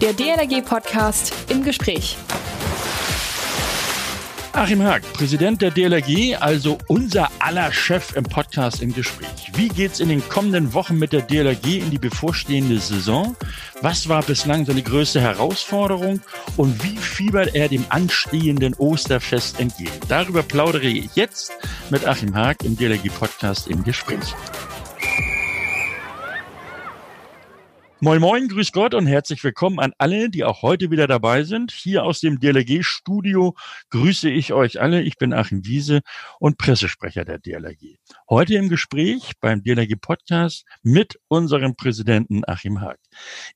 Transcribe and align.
Der 0.00 0.12
DLRG-Podcast 0.12 1.32
im 1.48 1.64
Gespräch. 1.64 2.18
Achim 4.52 4.82
Haag, 4.82 5.02
Präsident 5.14 5.62
der 5.62 5.70
DLRG, 5.70 6.36
also 6.38 6.76
unser 6.86 7.30
aller 7.38 7.72
Chef 7.72 8.14
im 8.14 8.24
Podcast 8.24 8.82
im 8.82 8.92
Gespräch. 8.92 9.52
Wie 9.54 9.68
geht's 9.68 10.00
in 10.00 10.10
den 10.10 10.26
kommenden 10.28 10.74
Wochen 10.74 10.98
mit 10.98 11.14
der 11.14 11.22
DLRG 11.22 11.78
in 11.78 11.90
die 11.90 11.98
bevorstehende 11.98 12.78
Saison? 12.78 13.36
Was 13.80 14.06
war 14.06 14.22
bislang 14.22 14.66
seine 14.66 14.82
größte 14.82 15.20
Herausforderung 15.20 16.20
und 16.58 16.82
wie 16.84 16.98
fiebert 16.98 17.54
er 17.54 17.68
dem 17.68 17.86
anstehenden 17.88 18.74
Osterfest 18.74 19.58
entgegen? 19.60 19.90
Darüber 20.08 20.42
plaudere 20.42 20.88
ich 20.88 21.08
jetzt 21.14 21.52
mit 21.88 22.06
Achim 22.06 22.34
Haag 22.34 22.64
im 22.64 22.76
DLRG 22.76 23.08
Podcast 23.18 23.68
im 23.68 23.82
Gespräch. 23.82 24.34
Moin 28.00 28.20
Moin, 28.20 28.46
grüß 28.48 28.72
Gott 28.72 28.92
und 28.92 29.06
herzlich 29.06 29.42
willkommen 29.42 29.80
an 29.80 29.94
alle, 29.96 30.28
die 30.28 30.44
auch 30.44 30.60
heute 30.60 30.90
wieder 30.90 31.06
dabei 31.06 31.44
sind. 31.44 31.72
Hier 31.72 32.04
aus 32.04 32.20
dem 32.20 32.38
DLRG-Studio 32.38 33.54
grüße 33.88 34.28
ich 34.28 34.52
euch 34.52 34.82
alle. 34.82 35.00
Ich 35.00 35.16
bin 35.16 35.32
Achim 35.32 35.64
Wiese 35.64 36.02
und 36.38 36.58
Pressesprecher 36.58 37.24
der 37.24 37.38
DLRG. 37.38 37.96
Heute 38.28 38.56
im 38.56 38.68
Gespräch 38.68 39.32
beim 39.40 39.62
DLRG-Podcast 39.62 40.66
mit 40.82 41.18
unserem 41.28 41.74
Präsidenten 41.74 42.42
Achim 42.46 42.82
Haag. 42.82 42.98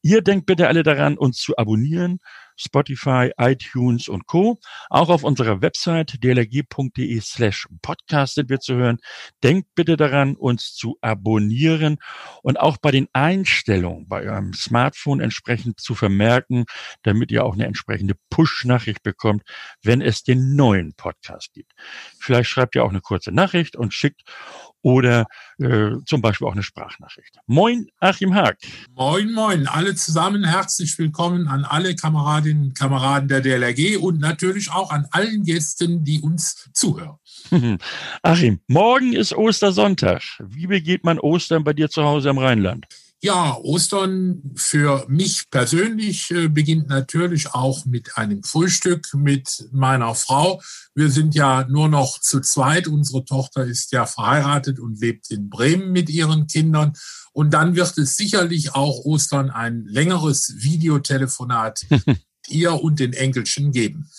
Ihr 0.01 0.23
denkt 0.23 0.47
bitte 0.47 0.69
alle 0.69 0.85
daran, 0.85 1.19
uns 1.19 1.37
zu 1.37 1.59
abonnieren 1.59 2.19
Spotify, 2.57 3.31
iTunes 3.39 4.09
und 4.09 4.27
Co. 4.27 4.59
Auch 4.89 5.09
auf 5.09 5.25
unserer 5.25 5.63
Website 5.63 6.23
dlg.de 6.23 7.21
slash 7.21 7.67
podcast 7.83 8.35
sind 8.35 8.51
wir 8.51 8.61
zu 8.61 8.75
hören. 8.75 8.99
Denkt 9.43 9.69
bitte 9.75 9.97
daran, 9.97 10.37
uns 10.37 10.75
zu 10.75 10.99
abonnieren 11.01 11.99
und 12.43 12.59
auch 12.61 12.77
bei 12.77 12.91
den 12.91 13.09
Einstellungen 13.13 14.09
bei 14.09 14.23
eurem 14.23 14.53
Smartphone 14.53 15.21
entsprechend 15.21 15.81
zu 15.81 15.95
vermerken, 15.95 16.65
damit 17.03 17.31
ihr 17.31 17.45
auch 17.45 17.55
eine 17.55 17.67
entsprechende 17.67 18.15
Push-Nachricht 18.31 19.03
bekommt, 19.03 19.43
wenn 19.83 20.01
es 20.01 20.23
den 20.23 20.57
neuen 20.57 20.95
Podcast 20.95 21.53
gibt. 21.55 21.73
Vielleicht 22.19 22.51
schreibt 22.51 22.75
ihr 22.75 22.85
auch 22.85 22.91
eine 22.91 23.01
kurze 23.01 23.33
Nachricht 23.33 23.77
und 23.77 23.95
schickt 23.95 24.23
oder 24.83 25.27
äh, 25.59 25.91
zum 26.07 26.23
Beispiel 26.23 26.47
auch 26.47 26.53
eine 26.53 26.63
Sprachnachricht. 26.63 27.37
Moin, 27.47 27.89
Achim 27.99 28.35
Haag. 28.35 28.59
Moin, 28.95 29.33
moin, 29.33 29.67
alle 29.67 29.95
zusammen 29.95 30.45
herzlich 30.45 30.99
willkommen 30.99 31.49
an 31.49 31.65
alle 31.65 31.95
Kameradinnen 31.95 32.50
und 32.51 32.75
Kameraden 32.75 33.29
der 33.29 33.41
DLRG 33.41 33.97
und 33.99 34.21
natürlich 34.21 34.71
auch 34.71 34.91
an 34.91 35.07
allen 35.11 35.45
Gästen, 35.45 36.05
die 36.05 36.21
uns 36.21 36.69
zuhören. 36.73 37.17
Achim, 38.23 38.61
morgen 38.67 39.13
ist 39.13 39.33
Ostersonntag. 39.33 40.23
Wie 40.39 40.67
begeht 40.67 41.05
man 41.05 41.19
Ostern 41.19 41.65
bei 41.65 41.73
dir 41.73 41.91
zu 41.91 42.05
Hause 42.05 42.31
im 42.31 42.39
Rheinland? 42.39 42.87
Ja, 43.23 43.55
Ostern 43.59 44.41
für 44.57 45.05
mich 45.09 45.51
persönlich 45.51 46.31
äh, 46.31 46.49
beginnt 46.49 46.89
natürlich 46.89 47.53
auch 47.53 47.85
mit 47.85 48.17
einem 48.17 48.43
Frühstück 48.43 49.13
mit 49.13 49.69
meiner 49.73 50.15
Frau. 50.15 50.63
Wir 50.95 51.11
sind 51.11 51.35
ja 51.35 51.67
nur 51.69 51.91
noch 51.91 52.19
zu 52.19 52.41
zweit. 52.41 52.89
Unsere 52.89 53.27
Tochter 53.27 53.67
ist 53.67 53.93
ja 53.93 54.07
verheiratet 54.07 54.81
und 54.81 55.03
lebt 55.03 55.31
in 55.31 55.51
Bremen 55.51 55.93
mit 55.93 56.09
ihren 56.09 56.47
Kindern. 56.47 56.95
Und 57.33 57.53
dann 57.53 57.77
wird 57.77 57.99
es 57.99 58.17
sicherlich 58.17 58.75
auch 58.75 59.05
Ostern 59.05 59.51
ein 59.51 59.85
längeres 59.85 60.55
Videotelefonat 60.57 61.87
ihr 62.51 62.75
und 62.83 63.01
den 63.01 63.13
Enkelchen 63.13 63.73
geben. 63.73 64.11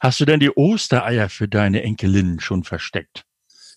Hast 0.00 0.20
du 0.20 0.24
denn 0.24 0.40
die 0.40 0.50
Ostereier 0.50 1.28
für 1.28 1.48
deine 1.48 1.82
Enkelinnen 1.82 2.40
schon 2.40 2.64
versteckt? 2.64 3.24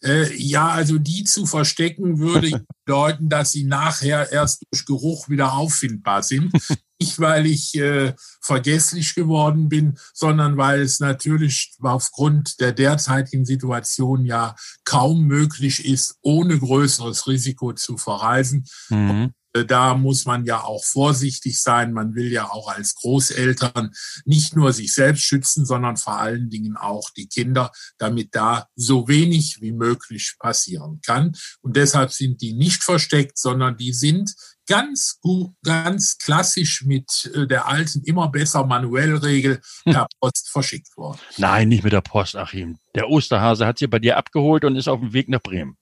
Äh, 0.04 0.36
ja, 0.36 0.70
also 0.70 0.98
die 0.98 1.24
zu 1.26 1.46
verstecken 1.46 2.20
würde 2.20 2.66
bedeuten, 2.86 3.30
dass 3.30 3.52
sie 3.52 3.64
nachher 3.64 4.32
erst 4.32 4.64
durch 4.72 4.86
Geruch 4.86 5.30
wieder 5.30 5.54
auffindbar 5.54 6.24
sind. 6.24 6.52
Nicht, 7.00 7.20
weil 7.20 7.48
ich 7.48 7.74
äh, 7.76 8.14
vergesslich 8.42 9.16
geworden 9.16 9.70
bin, 9.70 9.98
sondern 10.14 10.58
weil 10.58 10.82
es 10.82 11.00
natürlich 11.00 11.74
aufgrund 11.82 12.60
der 12.60 12.74
derzeitigen 12.74 13.44
Situation 13.44 14.24
ja 14.24 14.56
kaum 14.86 15.24
möglich 15.24 15.84
ist, 15.86 16.18
ohne 16.22 16.60
größeres 16.60 17.26
Risiko 17.26 17.74
zu 17.74 17.98
verreisen. 17.98 18.68
Mhm. 18.90 19.34
Äh, 19.54 19.66
da 19.66 19.96
muss 19.96 20.26
man 20.26 20.46
ja 20.46 20.64
auch 20.64 20.84
vorsichtig 20.84 21.62
sein. 21.62 21.94
Man 21.94 22.16
will 22.16 22.32
ja 22.32 22.50
auch 22.50 22.68
als 22.68 22.96
Großeltern 22.96 23.92
nicht 24.26 24.56
nur 24.56 24.74
sich 24.74 24.94
selbst 24.94 25.24
schützen, 25.24 25.66
sondern 25.66 25.98
vor 25.98 26.20
allen 26.20 26.50
Dingen 26.50 26.78
auch 26.78 27.10
die 27.16 27.28
Kinder, 27.28 27.72
damit 27.98 28.36
da 28.36 28.68
so 28.76 29.08
wenig 29.08 29.58
wie 29.62 29.72
möglich 29.72 30.36
passieren 30.40 31.00
kann. 31.06 31.34
Und 31.62 31.76
deshalb 31.76 32.12
sind 32.12 32.42
die 32.42 32.54
nicht 32.54 32.84
versteckt, 32.84 33.38
sondern 33.38 33.78
die 33.78 33.94
sind 33.94 34.34
ganz 34.68 35.20
gut, 35.20 35.52
ganz 35.64 36.18
klassisch 36.18 36.84
mit 36.86 37.30
äh, 37.36 37.46
der 37.48 37.68
alten 37.68 38.04
immer 38.04 38.30
besser 38.30 38.66
manuell 38.66 39.18
Regel 39.18 39.60
hm. 39.84 39.94
per 39.94 40.08
Post 40.20 40.50
verschickt 40.50 40.96
worden. 40.96 41.20
Nein, 41.38 41.70
nicht 41.70 41.84
mit 41.84 41.94
der 41.94 42.02
Post, 42.02 42.36
Achim. 42.36 42.78
Der 42.96 43.10
Osterhase 43.10 43.66
hat 43.66 43.80
sie 43.80 43.88
bei 43.88 44.00
dir 44.00 44.18
abgeholt 44.18 44.64
und 44.64 44.76
ist 44.76 44.88
auf 44.88 45.00
dem 45.00 45.14
Weg 45.14 45.30
nach 45.30 45.42
Bremen. 45.42 45.78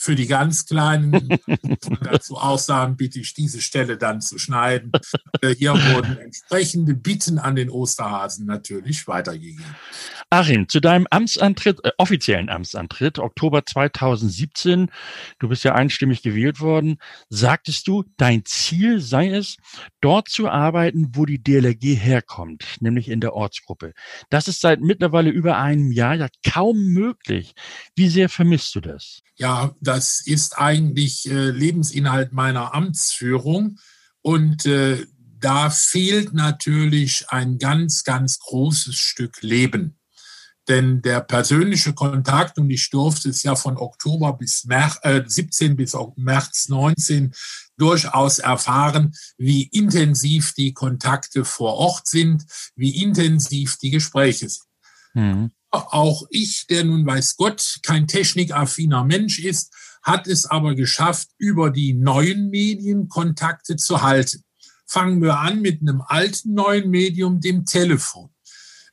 Für 0.00 0.14
die 0.14 0.28
ganz 0.28 0.64
Kleinen, 0.64 1.28
die 1.46 1.96
dazu 2.02 2.36
aussagen, 2.36 2.96
bitte 2.96 3.18
ich 3.18 3.34
diese 3.34 3.60
Stelle 3.60 3.98
dann 3.98 4.20
zu 4.20 4.38
schneiden. 4.38 4.92
Äh, 5.40 5.56
hier 5.56 5.72
wurden 5.72 6.16
entsprechende 6.18 6.94
Bitten 6.94 7.38
an 7.38 7.56
den 7.56 7.68
Osterhasen 7.68 8.46
natürlich 8.46 9.08
weitergegeben. 9.08 9.74
Achim, 10.30 10.68
zu 10.68 10.80
deinem 10.80 11.08
Amtsantritt, 11.10 11.84
äh, 11.84 11.90
offiziellen 11.98 12.48
Amtsantritt, 12.48 13.18
Oktober 13.18 13.66
2017, 13.66 14.88
du 15.40 15.48
bist 15.48 15.64
ja 15.64 15.74
einstimmig 15.74 16.22
gewählt 16.22 16.60
worden, 16.60 16.98
sagtest 17.28 17.88
du, 17.88 18.04
dein 18.18 18.44
Ziel 18.44 19.00
sei 19.00 19.30
es, 19.30 19.56
dort 20.00 20.28
zu 20.28 20.48
arbeiten, 20.48 21.08
wo 21.14 21.26
die 21.26 21.42
DLRG 21.42 21.96
herkommt, 21.96 22.76
nämlich 22.80 23.08
in 23.08 23.20
der 23.20 23.34
Ortsgruppe. 23.34 23.94
Das 24.30 24.46
ist 24.46 24.60
seit 24.60 24.80
mittlerweile 24.80 25.30
über 25.30 25.58
einem 25.58 25.90
Jahr 25.90 26.14
ja 26.14 26.28
kaum 26.48 26.78
möglich. 26.92 27.54
Wie 27.96 28.08
sehr 28.08 28.28
vermisst 28.28 28.74
du 28.74 28.80
das? 28.80 29.22
Ja, 29.36 29.74
das 29.88 30.20
ist 30.20 30.58
eigentlich 30.58 31.30
äh, 31.30 31.50
Lebensinhalt 31.50 32.32
meiner 32.32 32.74
Amtsführung. 32.74 33.78
Und 34.20 34.66
äh, 34.66 35.06
da 35.40 35.70
fehlt 35.70 36.34
natürlich 36.34 37.24
ein 37.30 37.56
ganz, 37.56 38.04
ganz 38.04 38.38
großes 38.38 38.96
Stück 38.96 39.40
Leben. 39.40 39.98
Denn 40.68 41.00
der 41.00 41.22
persönliche 41.22 41.94
Kontakt, 41.94 42.58
und 42.58 42.68
ich 42.68 42.90
durfte 42.90 43.30
es 43.30 43.42
ja 43.42 43.56
von 43.56 43.78
Oktober 43.78 44.34
bis 44.34 44.66
März, 44.66 44.98
äh, 45.04 45.22
17 45.26 45.74
bis 45.74 45.96
März 46.16 46.68
19 46.68 47.32
durchaus 47.78 48.40
erfahren, 48.40 49.14
wie 49.38 49.62
intensiv 49.62 50.52
die 50.52 50.74
Kontakte 50.74 51.46
vor 51.46 51.76
Ort 51.76 52.06
sind, 52.06 52.44
wie 52.76 53.02
intensiv 53.02 53.78
die 53.78 53.90
Gespräche 53.90 54.50
sind. 54.50 54.67
Mhm. 55.14 55.50
Auch 55.70 56.26
ich, 56.30 56.66
der 56.66 56.84
nun 56.84 57.06
weiß 57.06 57.36
Gott 57.36 57.80
kein 57.82 58.06
technikaffiner 58.06 59.04
Mensch 59.04 59.38
ist, 59.38 59.72
hat 60.02 60.26
es 60.26 60.46
aber 60.46 60.74
geschafft, 60.74 61.28
über 61.36 61.70
die 61.70 61.92
neuen 61.92 62.48
Medien 62.48 63.08
Kontakte 63.08 63.76
zu 63.76 64.00
halten. 64.02 64.44
Fangen 64.86 65.20
wir 65.20 65.38
an 65.38 65.60
mit 65.60 65.82
einem 65.82 66.00
alten 66.00 66.54
neuen 66.54 66.88
Medium, 66.88 67.40
dem 67.40 67.66
Telefon, 67.66 68.30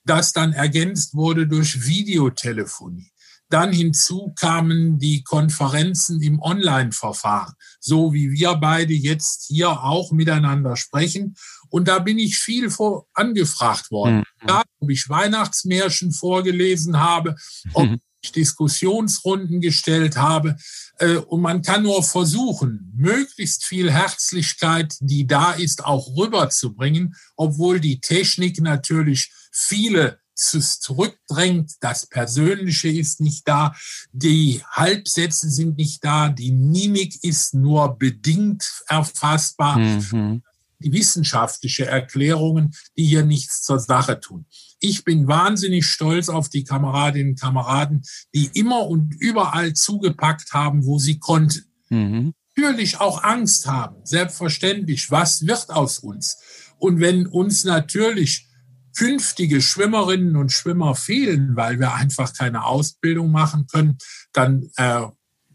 das 0.03 0.33
dann 0.33 0.51
ergänzt 0.51 1.15
wurde 1.15 1.47
durch 1.47 1.85
Videotelefonie. 1.85 3.11
Dann 3.55 3.71
hinzu 3.71 4.33
kamen 4.37 4.99
die 4.99 5.23
Konferenzen 5.23 6.21
im 6.21 6.41
Online-Verfahren, 6.41 7.53
so 7.79 8.11
wie 8.11 8.33
wir 8.33 8.55
beide 8.55 8.93
jetzt 8.93 9.45
hier 9.47 9.81
auch 9.81 10.11
miteinander 10.11 10.75
sprechen. 10.75 11.37
Und 11.69 11.87
da 11.87 11.99
bin 11.99 12.19
ich 12.19 12.37
viel 12.37 12.69
vor 12.69 13.07
angefragt 13.13 13.91
worden. 13.91 14.25
Mhm. 14.43 14.61
Ob 14.81 14.89
ich 14.89 15.07
Weihnachtsmärchen 15.07 16.11
vorgelesen 16.11 16.99
habe, 16.99 17.37
ob 17.71 17.91
mhm. 17.91 18.01
ich 18.19 18.33
Diskussionsrunden 18.33 19.61
gestellt 19.61 20.17
habe. 20.17 20.57
Äh, 20.99 21.15
und 21.15 21.39
man 21.39 21.61
kann 21.61 21.83
nur 21.83 22.03
versuchen, 22.03 22.91
möglichst 22.93 23.63
viel 23.63 23.89
Herzlichkeit, 23.89 24.97
die 24.99 25.27
da 25.27 25.53
ist, 25.53 25.85
auch 25.85 26.17
rüberzubringen, 26.17 27.15
obwohl 27.37 27.79
die 27.79 28.01
Technik 28.01 28.59
natürlich 28.59 29.31
viele 29.53 30.19
zurückdrängt. 30.35 31.73
Das 31.79 32.05
Persönliche 32.07 32.89
ist 32.89 33.21
nicht 33.21 33.47
da. 33.47 33.75
Die 34.11 34.61
Halbsätze 34.69 35.49
sind 35.49 35.77
nicht 35.77 36.03
da. 36.03 36.29
Die 36.29 36.51
Mimik 36.51 37.23
ist 37.23 37.53
nur 37.53 37.97
bedingt 37.97 38.83
erfassbar. 38.87 39.79
Mhm. 39.79 40.43
Die 40.79 40.91
wissenschaftliche 40.91 41.85
Erklärungen, 41.85 42.75
die 42.97 43.05
hier 43.05 43.25
nichts 43.25 43.63
zur 43.63 43.79
Sache 43.79 44.19
tun. 44.19 44.45
Ich 44.79 45.03
bin 45.03 45.27
wahnsinnig 45.27 45.85
stolz 45.85 46.29
auf 46.29 46.49
die 46.49 46.63
Kameradinnen 46.63 47.31
und 47.31 47.39
Kameraden, 47.39 48.03
die 48.35 48.49
immer 48.53 48.87
und 48.87 49.15
überall 49.19 49.73
zugepackt 49.73 50.53
haben, 50.53 50.85
wo 50.85 50.99
sie 50.99 51.17
konnten. 51.17 51.65
Mhm. 51.89 52.33
Natürlich 52.55 52.99
auch 52.99 53.23
Angst 53.23 53.67
haben, 53.67 53.97
selbstverständlich. 54.05 55.11
Was 55.11 55.45
wird 55.47 55.69
aus 55.69 55.99
uns? 55.99 56.37
Und 56.77 56.99
wenn 56.99 57.25
uns 57.27 57.63
natürlich 57.63 58.47
künftige 58.95 59.61
Schwimmerinnen 59.61 60.35
und 60.35 60.51
Schwimmer 60.51 60.95
fehlen, 60.95 61.55
weil 61.55 61.79
wir 61.79 61.93
einfach 61.93 62.33
keine 62.33 62.65
Ausbildung 62.65 63.31
machen 63.31 63.67
können, 63.67 63.97
dann 64.33 64.69
äh, 64.77 65.01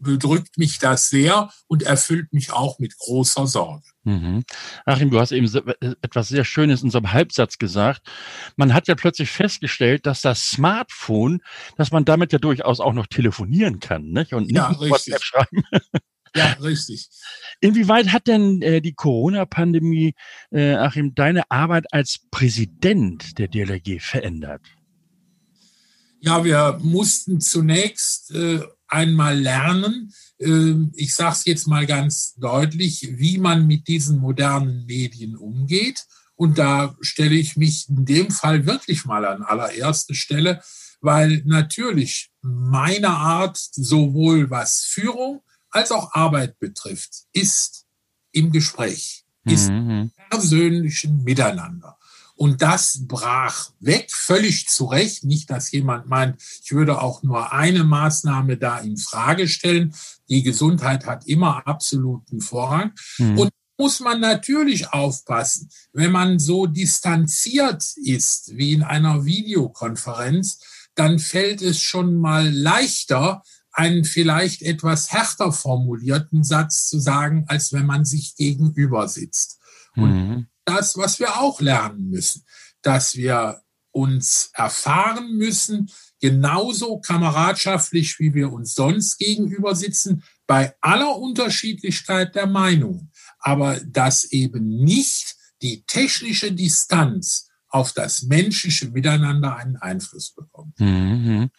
bedrückt 0.01 0.57
mich 0.57 0.79
das 0.79 1.09
sehr 1.09 1.49
und 1.67 1.83
erfüllt 1.83 2.33
mich 2.33 2.51
auch 2.51 2.79
mit 2.79 2.97
großer 2.97 3.47
Sorge. 3.47 3.83
Mhm. 4.03 4.43
Achim, 4.85 5.11
du 5.11 5.19
hast 5.19 5.31
eben 5.31 5.47
äh, 5.53 5.93
etwas 6.01 6.27
sehr 6.27 6.43
Schönes 6.43 6.81
in 6.81 6.93
einem 6.93 7.13
Halbsatz 7.13 7.57
gesagt. 7.57 8.01
Man 8.55 8.73
hat 8.73 8.87
ja 8.87 8.95
plötzlich 8.95 9.29
festgestellt, 9.29 10.05
dass 10.07 10.21
das 10.21 10.49
Smartphone, 10.49 11.41
dass 11.77 11.91
man 11.91 12.03
damit 12.03 12.33
ja 12.33 12.39
durchaus 12.39 12.79
auch 12.79 12.93
noch 12.93 13.07
telefonieren 13.07 13.79
kann, 13.79 14.09
nicht? 14.09 14.33
Und 14.33 14.47
nicht 14.47 14.55
ja, 14.55 14.75
WhatsApp 14.79 15.21
schreiben. 15.23 15.63
Ja, 16.35 16.53
richtig. 16.61 17.09
Inwieweit 17.59 18.11
hat 18.13 18.27
denn 18.27 18.61
äh, 18.61 18.81
die 18.81 18.93
Corona-Pandemie, 18.93 20.13
äh, 20.51 20.75
Achim, 20.75 21.13
deine 21.13 21.49
Arbeit 21.51 21.93
als 21.93 22.19
Präsident 22.31 23.37
der 23.37 23.47
DLRG 23.47 23.99
verändert? 23.99 24.61
Ja, 26.21 26.43
wir 26.45 26.79
mussten 26.81 27.41
zunächst 27.41 28.31
äh, 28.31 28.61
einmal 28.87 29.39
lernen, 29.39 30.13
äh, 30.39 30.73
ich 30.93 31.13
sage 31.13 31.33
es 31.33 31.45
jetzt 31.45 31.67
mal 31.67 31.85
ganz 31.85 32.35
deutlich, 32.35 33.07
wie 33.17 33.37
man 33.37 33.67
mit 33.67 33.87
diesen 33.87 34.19
modernen 34.19 34.85
Medien 34.85 35.35
umgeht. 35.35 36.05
Und 36.35 36.57
da 36.57 36.95
stelle 37.01 37.35
ich 37.35 37.55
mich 37.55 37.87
in 37.89 38.05
dem 38.05 38.31
Fall 38.31 38.65
wirklich 38.65 39.05
mal 39.05 39.25
an 39.25 39.43
allererste 39.43 40.15
Stelle, 40.15 40.61
weil 40.99 41.41
natürlich 41.45 42.31
meine 42.41 43.09
Art, 43.09 43.57
sowohl 43.57 44.49
was 44.49 44.85
Führung 44.85 45.41
als 45.71 45.91
auch 45.91 46.13
Arbeit 46.13 46.59
betrifft, 46.59 47.23
ist 47.33 47.85
im 48.31 48.51
Gespräch, 48.51 49.25
ist 49.45 49.69
mhm. 49.69 50.11
persönlichen 50.29 51.23
Miteinander. 51.23 51.97
Und 52.35 52.63
das 52.63 53.07
brach 53.07 53.69
weg, 53.79 54.09
völlig 54.11 54.67
zu 54.67 54.85
Recht. 54.85 55.23
Nicht, 55.23 55.51
dass 55.51 55.71
jemand 55.71 56.07
meint, 56.07 56.41
ich 56.63 56.71
würde 56.71 56.99
auch 56.99 57.21
nur 57.21 57.53
eine 57.53 57.83
Maßnahme 57.83 58.57
da 58.57 58.79
in 58.79 58.97
Frage 58.97 59.47
stellen. 59.47 59.93
Die 60.27 60.41
Gesundheit 60.41 61.05
hat 61.05 61.27
immer 61.27 61.67
absoluten 61.67 62.41
Vorrang. 62.41 62.93
Mhm. 63.19 63.37
Und 63.37 63.51
muss 63.77 63.99
man 63.99 64.19
natürlich 64.19 64.91
aufpassen, 64.91 65.69
wenn 65.93 66.11
man 66.11 66.39
so 66.39 66.65
distanziert 66.65 67.83
ist 67.97 68.55
wie 68.55 68.73
in 68.73 68.83
einer 68.83 69.25
Videokonferenz, 69.25 70.59
dann 70.95 71.19
fällt 71.19 71.61
es 71.61 71.79
schon 71.79 72.15
mal 72.15 72.49
leichter, 72.49 73.43
einen 73.71 74.03
vielleicht 74.03 74.61
etwas 74.61 75.11
härter 75.11 75.51
formulierten 75.51 76.43
Satz 76.43 76.87
zu 76.87 76.99
sagen, 76.99 77.45
als 77.47 77.73
wenn 77.73 77.85
man 77.85 78.05
sich 78.05 78.35
gegenüber 78.35 79.07
sitzt. 79.07 79.59
Und 79.95 80.11
mhm. 80.11 80.47
das, 80.65 80.97
was 80.97 81.19
wir 81.19 81.39
auch 81.39 81.61
lernen 81.61 82.09
müssen, 82.09 82.45
dass 82.81 83.15
wir 83.15 83.61
uns 83.91 84.51
erfahren 84.53 85.35
müssen, 85.35 85.91
genauso 86.21 86.99
kameradschaftlich, 86.99 88.19
wie 88.19 88.33
wir 88.33 88.53
uns 88.53 88.73
sonst 88.75 89.17
gegenüber 89.17 89.75
sitzen, 89.75 90.23
bei 90.47 90.73
aller 90.81 91.17
Unterschiedlichkeit 91.17 92.35
der 92.35 92.47
Meinung, 92.47 93.09
aber 93.39 93.79
dass 93.85 94.25
eben 94.25 94.67
nicht 94.67 95.35
die 95.61 95.83
technische 95.85 96.51
Distanz 96.51 97.49
auf 97.69 97.93
das 97.93 98.23
menschliche 98.23 98.89
Miteinander 98.89 99.55
einen 99.55 99.77
Einfluss 99.77 100.33
bekommt. 100.33 100.79
Mhm. 100.79 101.49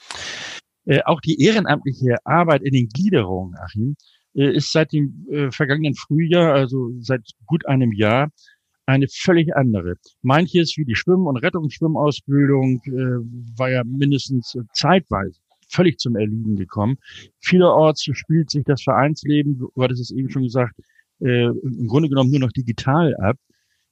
Äh, 0.84 1.00
auch 1.05 1.20
die 1.20 1.40
ehrenamtliche 1.40 2.17
Arbeit 2.25 2.62
in 2.62 2.73
den 2.73 2.88
Gliederungen, 2.88 3.56
Achim, 3.58 3.96
äh, 4.34 4.56
ist 4.56 4.73
seit 4.73 4.93
dem 4.93 5.26
äh, 5.31 5.50
vergangenen 5.50 5.94
Frühjahr, 5.94 6.55
also 6.55 6.90
seit 7.00 7.23
gut 7.46 7.67
einem 7.67 7.93
Jahr, 7.93 8.31
eine 8.87 9.06
völlig 9.08 9.55
andere. 9.55 9.94
Manches 10.23 10.76
wie 10.76 10.84
die 10.84 10.96
Schwimm- 10.96 11.26
und 11.26 11.37
Rettungsschwimmausbildung 11.37 12.81
äh, 12.84 13.58
war 13.58 13.70
ja 13.70 13.84
mindestens 13.84 14.56
zeitweise 14.73 15.40
völlig 15.73 15.99
zum 15.99 16.17
Erliegen 16.17 16.56
gekommen. 16.56 16.99
Vielerorts 17.40 18.05
spielt 18.12 18.50
sich 18.50 18.64
das 18.64 18.82
Vereinsleben, 18.82 19.58
du 19.58 19.70
hattest 19.78 20.02
es 20.02 20.11
eben 20.11 20.31
schon 20.31 20.43
gesagt, 20.43 20.75
äh, 21.20 21.46
im 21.46 21.87
Grunde 21.88 22.08
genommen 22.08 22.31
nur 22.31 22.40
noch 22.40 22.52
digital 22.52 23.17
ab. 23.17 23.37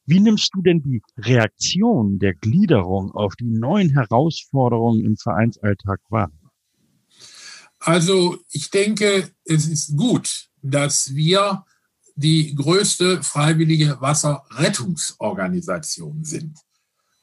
Wie 0.07 0.21
nimmst 0.21 0.51
du 0.55 0.63
denn 0.63 0.83
die 0.83 1.03
Reaktion 1.19 2.19
der 2.19 2.35
Gliederung 2.35 3.13
auf 3.13 3.37
die 3.37 3.51
neuen 3.51 3.91
Herausforderungen 3.91 5.05
im 5.05 5.17
Vereinsalltag 5.17 6.01
wahr? 6.09 6.31
Also 7.81 8.39
ich 8.51 8.71
denke, 8.71 9.31
es 9.45 9.67
ist 9.67 9.97
gut, 9.97 10.49
dass 10.63 11.15
wir 11.15 11.65
die 12.15 12.55
größte 12.55 13.23
freiwillige 13.23 14.01
Wasserrettungsorganisation 14.01 16.25
sind. 16.25 16.59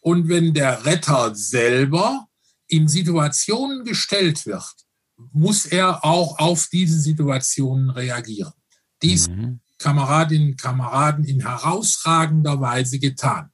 Und 0.01 0.27
wenn 0.27 0.53
der 0.53 0.85
Retter 0.85 1.33
selber 1.35 2.27
in 2.67 2.87
Situationen 2.87 3.85
gestellt 3.85 4.45
wird, 4.45 4.75
muss 5.31 5.65
er 5.65 6.03
auch 6.03 6.37
auf 6.39 6.67
diese 6.71 6.99
Situationen 6.99 7.89
reagieren. 7.89 8.53
Dies 9.01 9.29
mhm. 9.29 9.61
Kameradinnen 9.77 10.51
und 10.51 10.57
Kameraden 10.57 11.25
in 11.25 11.41
herausragender 11.41 12.59
Weise 12.59 12.99
getan. 12.99 13.51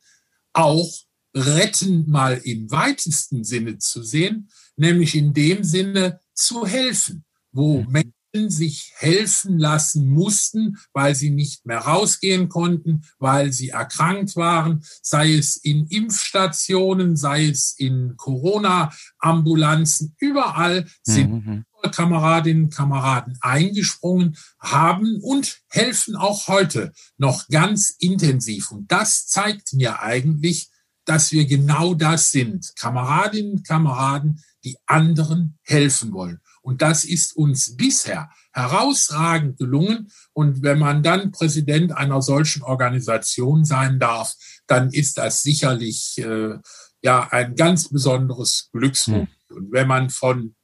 Auch 0.54 0.90
retten 1.36 2.10
mal 2.10 2.40
im 2.44 2.70
weitesten 2.72 3.44
Sinne 3.44 3.78
zu 3.80 4.04
sehen, 4.04 4.50
nämlich 4.76 5.16
in 5.16 5.34
dem 5.34 5.64
Sinne 5.64 6.20
zu 6.34 6.66
helfen, 6.66 7.26
wo 7.52 7.82
mhm. 7.82 7.92
Menschen 7.92 8.50
sich 8.50 8.92
helfen 8.96 9.60
lassen 9.60 10.10
mussten, 10.10 10.78
weil 10.92 11.14
sie 11.14 11.30
nicht 11.30 11.66
mehr 11.68 11.80
rausgehen 11.80 12.50
konnten, 12.50 13.04
weil 13.20 13.54
sie 13.54 13.70
erkrankt 13.70 14.36
waren, 14.36 14.84
sei 15.04 15.34
es 15.36 15.56
in 15.56 15.86
Impfstationen, 15.86 17.16
sei 17.16 17.46
es 17.46 17.76
in 17.78 18.16
Corona-Ambulanzen, 18.18 20.16
überall 20.20 20.88
sind 21.04 21.46
mhm. 21.46 21.66
Kameradinnen 21.92 22.66
und 22.66 22.74
Kameraden 22.74 23.38
eingesprungen, 23.42 24.36
haben 24.60 25.20
und 25.22 25.60
helfen 25.70 26.16
auch 26.16 26.48
heute 26.48 26.94
noch 27.18 27.48
ganz 27.50 27.92
intensiv. 28.00 28.72
Und 28.72 28.92
das 28.92 29.28
zeigt 29.28 29.74
mir 29.74 30.00
eigentlich, 30.02 30.70
dass 31.06 31.32
wir 31.32 31.46
genau 31.46 31.94
das 31.94 32.32
sind. 32.32 32.74
Kameradinnen 32.78 33.52
und 33.52 33.68
Kameraden, 33.68 34.42
die 34.64 34.78
anderen 34.86 35.58
helfen 35.64 36.14
wollen. 36.14 36.40
Und 36.62 36.82
das 36.82 37.04
ist 37.04 37.36
uns 37.36 37.76
bisher 37.76 38.30
herausragend 38.54 39.58
gelungen. 39.58 40.10
Und 40.32 40.64
wenn 40.64 40.80
man 40.80 41.04
dann 41.04 41.32
Präsident 41.32 41.92
einer 41.92 42.22
solchen 42.22 42.64
Organisation 42.64 43.66
sein 43.66 44.00
darf, 44.00 44.34
dann 44.68 44.90
ist 44.90 45.18
das 45.18 45.42
sicherlich 45.42 46.18
äh, 46.20 46.58
ja 47.02 47.28
ein 47.32 47.56
ganz 47.56 47.90
besonderes 47.90 48.70
Glücksmoment. 48.72 49.30
Mhm. 49.50 49.58
Und 49.58 49.72
wenn 49.74 49.88
man 49.88 50.10
von 50.10 50.56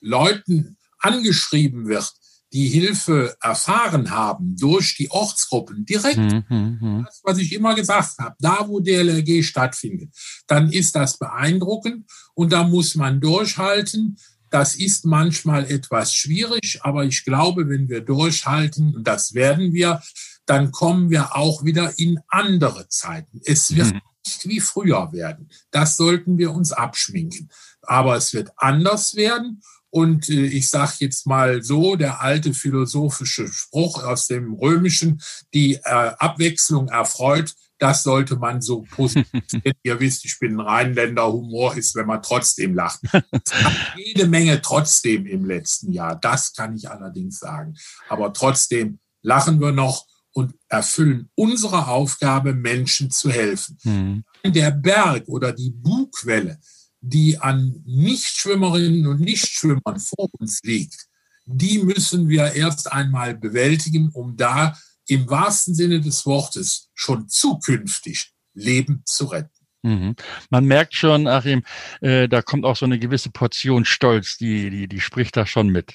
Leuten 0.00 0.76
angeschrieben 0.98 1.88
wird, 1.88 2.12
die 2.52 2.68
Hilfe 2.68 3.36
erfahren 3.40 4.10
haben 4.10 4.56
durch 4.56 4.96
die 4.96 5.10
Ortsgruppen 5.10 5.84
direkt, 5.84 6.18
mhm, 6.18 7.04
das, 7.06 7.20
was 7.22 7.38
ich 7.38 7.52
immer 7.52 7.74
gesagt 7.74 8.18
habe, 8.18 8.34
da 8.40 8.66
wo 8.66 8.80
DLRG 8.80 9.44
stattfindet, 9.44 10.12
dann 10.46 10.72
ist 10.72 10.96
das 10.96 11.18
beeindruckend 11.18 12.10
und 12.34 12.52
da 12.52 12.64
muss 12.64 12.94
man 12.94 13.20
durchhalten. 13.20 14.18
Das 14.50 14.74
ist 14.74 15.04
manchmal 15.04 15.70
etwas 15.70 16.12
schwierig, 16.12 16.80
aber 16.82 17.04
ich 17.04 17.24
glaube, 17.24 17.68
wenn 17.68 17.88
wir 17.88 18.00
durchhalten, 18.00 18.96
und 18.96 19.06
das 19.06 19.34
werden 19.34 19.72
wir, 19.72 20.02
dann 20.44 20.72
kommen 20.72 21.10
wir 21.10 21.36
auch 21.36 21.64
wieder 21.64 21.96
in 21.98 22.18
andere 22.26 22.88
Zeiten. 22.88 23.40
Es 23.44 23.76
wird 23.76 23.94
mhm. 23.94 24.00
nicht 24.26 24.48
wie 24.48 24.58
früher 24.58 25.12
werden. 25.12 25.48
Das 25.70 25.96
sollten 25.96 26.36
wir 26.38 26.50
uns 26.50 26.72
abschminken. 26.72 27.48
Aber 27.82 28.16
es 28.16 28.32
wird 28.34 28.50
anders 28.56 29.14
werden 29.14 29.62
und 29.90 30.28
äh, 30.28 30.46
ich 30.46 30.68
sage 30.68 30.94
jetzt 31.00 31.26
mal 31.26 31.62
so, 31.62 31.96
der 31.96 32.20
alte 32.20 32.54
philosophische 32.54 33.48
Spruch 33.48 34.02
aus 34.02 34.28
dem 34.28 34.54
Römischen, 34.54 35.20
die 35.52 35.74
äh, 35.74 35.80
Abwechslung 36.18 36.88
erfreut, 36.88 37.54
das 37.78 38.02
sollte 38.02 38.36
man 38.36 38.60
so 38.60 38.82
positiv 38.82 39.42
sehen. 39.46 39.62
Ihr 39.82 39.98
wisst, 39.98 40.24
ich 40.24 40.38
bin 40.38 40.54
ein 40.56 40.60
Rheinländer, 40.60 41.32
Humor 41.32 41.76
ist, 41.76 41.94
wenn 41.96 42.06
man 42.06 42.22
trotzdem 42.22 42.74
lacht. 42.74 43.00
Es 43.12 43.62
gab 43.62 43.72
jede 43.96 44.28
Menge 44.28 44.60
trotzdem 44.60 45.26
im 45.26 45.44
letzten 45.44 45.92
Jahr, 45.92 46.14
das 46.14 46.52
kann 46.52 46.76
ich 46.76 46.88
allerdings 46.88 47.38
sagen. 47.38 47.74
Aber 48.08 48.32
trotzdem 48.32 49.00
lachen 49.22 49.60
wir 49.60 49.72
noch 49.72 50.06
und 50.32 50.54
erfüllen 50.68 51.30
unsere 51.34 51.88
Aufgabe, 51.88 52.54
Menschen 52.54 53.10
zu 53.10 53.30
helfen. 53.30 53.78
Mhm. 53.82 54.24
Der 54.52 54.70
Berg 54.70 55.26
oder 55.26 55.52
die 55.52 55.70
Bugwelle, 55.70 56.58
die 57.00 57.38
an 57.38 57.82
Nichtschwimmerinnen 57.86 59.06
und 59.06 59.20
Nichtschwimmern 59.20 59.98
vor 59.98 60.28
uns 60.38 60.60
liegt, 60.62 61.06
die 61.46 61.78
müssen 61.78 62.28
wir 62.28 62.52
erst 62.52 62.92
einmal 62.92 63.34
bewältigen, 63.34 64.10
um 64.12 64.36
da 64.36 64.76
im 65.08 65.28
wahrsten 65.28 65.74
Sinne 65.74 66.00
des 66.00 66.26
Wortes 66.26 66.90
schon 66.94 67.28
zukünftig 67.28 68.32
Leben 68.54 69.02
zu 69.04 69.26
retten. 69.26 69.50
Mhm. 69.82 70.14
Man 70.50 70.66
merkt 70.66 70.94
schon, 70.94 71.26
Achim, 71.26 71.62
äh, 72.02 72.28
da 72.28 72.42
kommt 72.42 72.64
auch 72.64 72.76
so 72.76 72.84
eine 72.84 72.98
gewisse 72.98 73.30
Portion 73.30 73.84
Stolz, 73.84 74.36
die, 74.36 74.70
die, 74.70 74.88
die 74.88 75.00
spricht 75.00 75.36
da 75.36 75.46
schon 75.46 75.68
mit. 75.68 75.94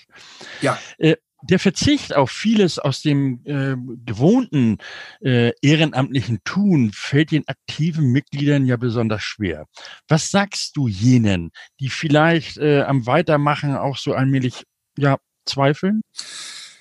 Ja. 0.61 0.79
Äh, 0.97 1.15
der 1.49 1.59
Verzicht 1.59 2.15
auf 2.15 2.31
vieles 2.31 2.79
aus 2.79 3.01
dem 3.01 3.41
äh, 3.45 3.75
gewohnten 4.05 4.77
äh, 5.21 5.51
ehrenamtlichen 5.61 6.39
Tun 6.43 6.91
fällt 6.93 7.31
den 7.31 7.47
aktiven 7.47 8.11
Mitgliedern 8.11 8.65
ja 8.65 8.77
besonders 8.77 9.23
schwer. 9.23 9.67
Was 10.07 10.31
sagst 10.31 10.75
du 10.75 10.87
jenen, 10.87 11.51
die 11.79 11.89
vielleicht 11.89 12.57
äh, 12.57 12.81
am 12.81 13.05
Weitermachen 13.05 13.75
auch 13.75 13.97
so 13.97 14.13
allmählich 14.13 14.63
ja 14.97 15.17
zweifeln? 15.45 16.01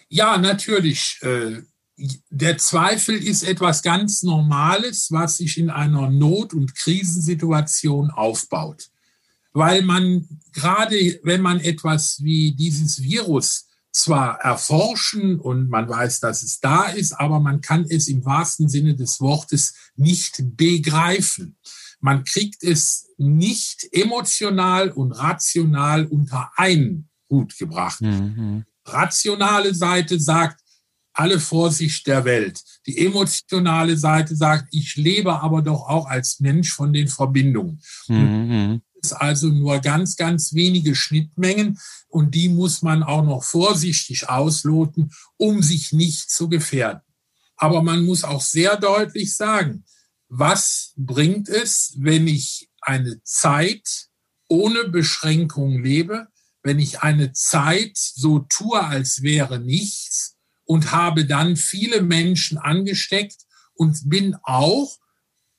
Ja, 0.09 0.39
natürlich. 0.39 1.19
Äh, 1.23 1.63
der 2.31 2.59
Zweifel 2.59 3.17
ist 3.17 3.45
etwas 3.45 3.83
ganz 3.83 4.23
Normales, 4.23 5.11
was 5.11 5.37
sich 5.37 5.59
in 5.59 5.71
einer 5.71 6.11
Not- 6.11 6.55
und 6.55 6.75
Krisensituation 6.75 8.11
aufbaut. 8.11 8.89
Weil 9.53 9.83
man 9.83 10.27
gerade, 10.53 11.21
wenn 11.23 11.41
man 11.41 11.61
etwas 11.61 12.23
wie 12.23 12.53
dieses 12.53 13.01
Virus 13.03 13.69
zwar 13.95 14.41
erforschen 14.41 15.39
und 15.39 15.71
man 15.71 15.89
weiß, 15.89 16.19
dass 16.21 16.43
es 16.43 16.59
da 16.59 16.87
ist, 16.87 17.13
aber 17.13 17.39
man 17.39 17.61
kann 17.61 17.87
es 17.89 18.09
im 18.09 18.25
wahrsten 18.25 18.69
Sinne 18.69 18.97
des 18.97 19.21
Wortes 19.21 19.75
nicht 19.95 20.43
begreifen. 20.57 21.57
Man 22.01 22.25
kriegt 22.25 22.65
es 22.65 23.07
nicht 23.17 23.87
emotional 23.93 24.91
und 24.91 25.13
rational 25.13 26.07
unter 26.07 26.51
einen 26.57 27.09
Hut 27.31 27.57
gebracht. 27.57 28.01
Mhm. 28.01 28.65
Rationale 28.85 29.75
Seite 29.75 30.19
sagt, 30.19 30.61
alle 31.13 31.39
Vorsicht 31.39 32.09
der 32.09 32.25
Welt. 32.25 32.61
Die 32.87 32.99
emotionale 33.07 33.97
Seite 33.97 34.35
sagt, 34.35 34.67
ich 34.73 34.97
lebe 34.97 35.41
aber 35.41 35.63
doch 35.63 35.89
auch 35.89 36.07
als 36.07 36.41
Mensch 36.41 36.73
von 36.73 36.93
den 36.93 37.07
Verbindungen. 37.07 37.81
Mhm. 38.09 38.83
Es 39.05 39.13
also 39.13 39.49
nur 39.49 39.81
ganz, 39.81 40.17
ganz 40.17 40.55
wenige 40.55 40.95
Schnittmengen 40.95 41.79
und 42.09 42.35
die 42.35 42.49
muss 42.49 42.81
man 42.81 43.03
auch 43.03 43.23
noch 43.23 43.45
vorsichtig 43.45 44.29
ausloten, 44.31 45.13
um 45.37 45.63
sich 45.63 45.93
nicht 45.93 46.31
zu 46.31 46.49
gefährden. 46.49 47.03
Aber 47.57 47.83
man 47.83 48.05
muss 48.05 48.25
auch 48.25 48.41
sehr 48.41 48.77
deutlich 48.77 49.37
sagen, 49.37 49.85
was 50.29 50.93
bringt 50.97 51.49
es, 51.49 51.95
wenn 51.99 52.27
ich 52.27 52.71
eine 52.81 53.23
Zeit 53.23 54.09
ohne 54.49 54.89
Beschränkung 54.89 55.83
lebe, 55.83 56.29
wenn 56.63 56.79
ich 56.79 57.01
eine 57.01 57.33
Zeit 57.33 57.97
so 57.97 58.41
tue, 58.49 58.83
als 58.83 59.23
wäre 59.23 59.61
nichts, 59.61 60.37
und 60.65 60.93
habe 60.93 61.27
dann 61.27 61.57
viele 61.57 62.01
Menschen 62.01 62.57
angesteckt 62.57 63.43
und 63.75 64.09
bin 64.09 64.35
auch 64.45 64.97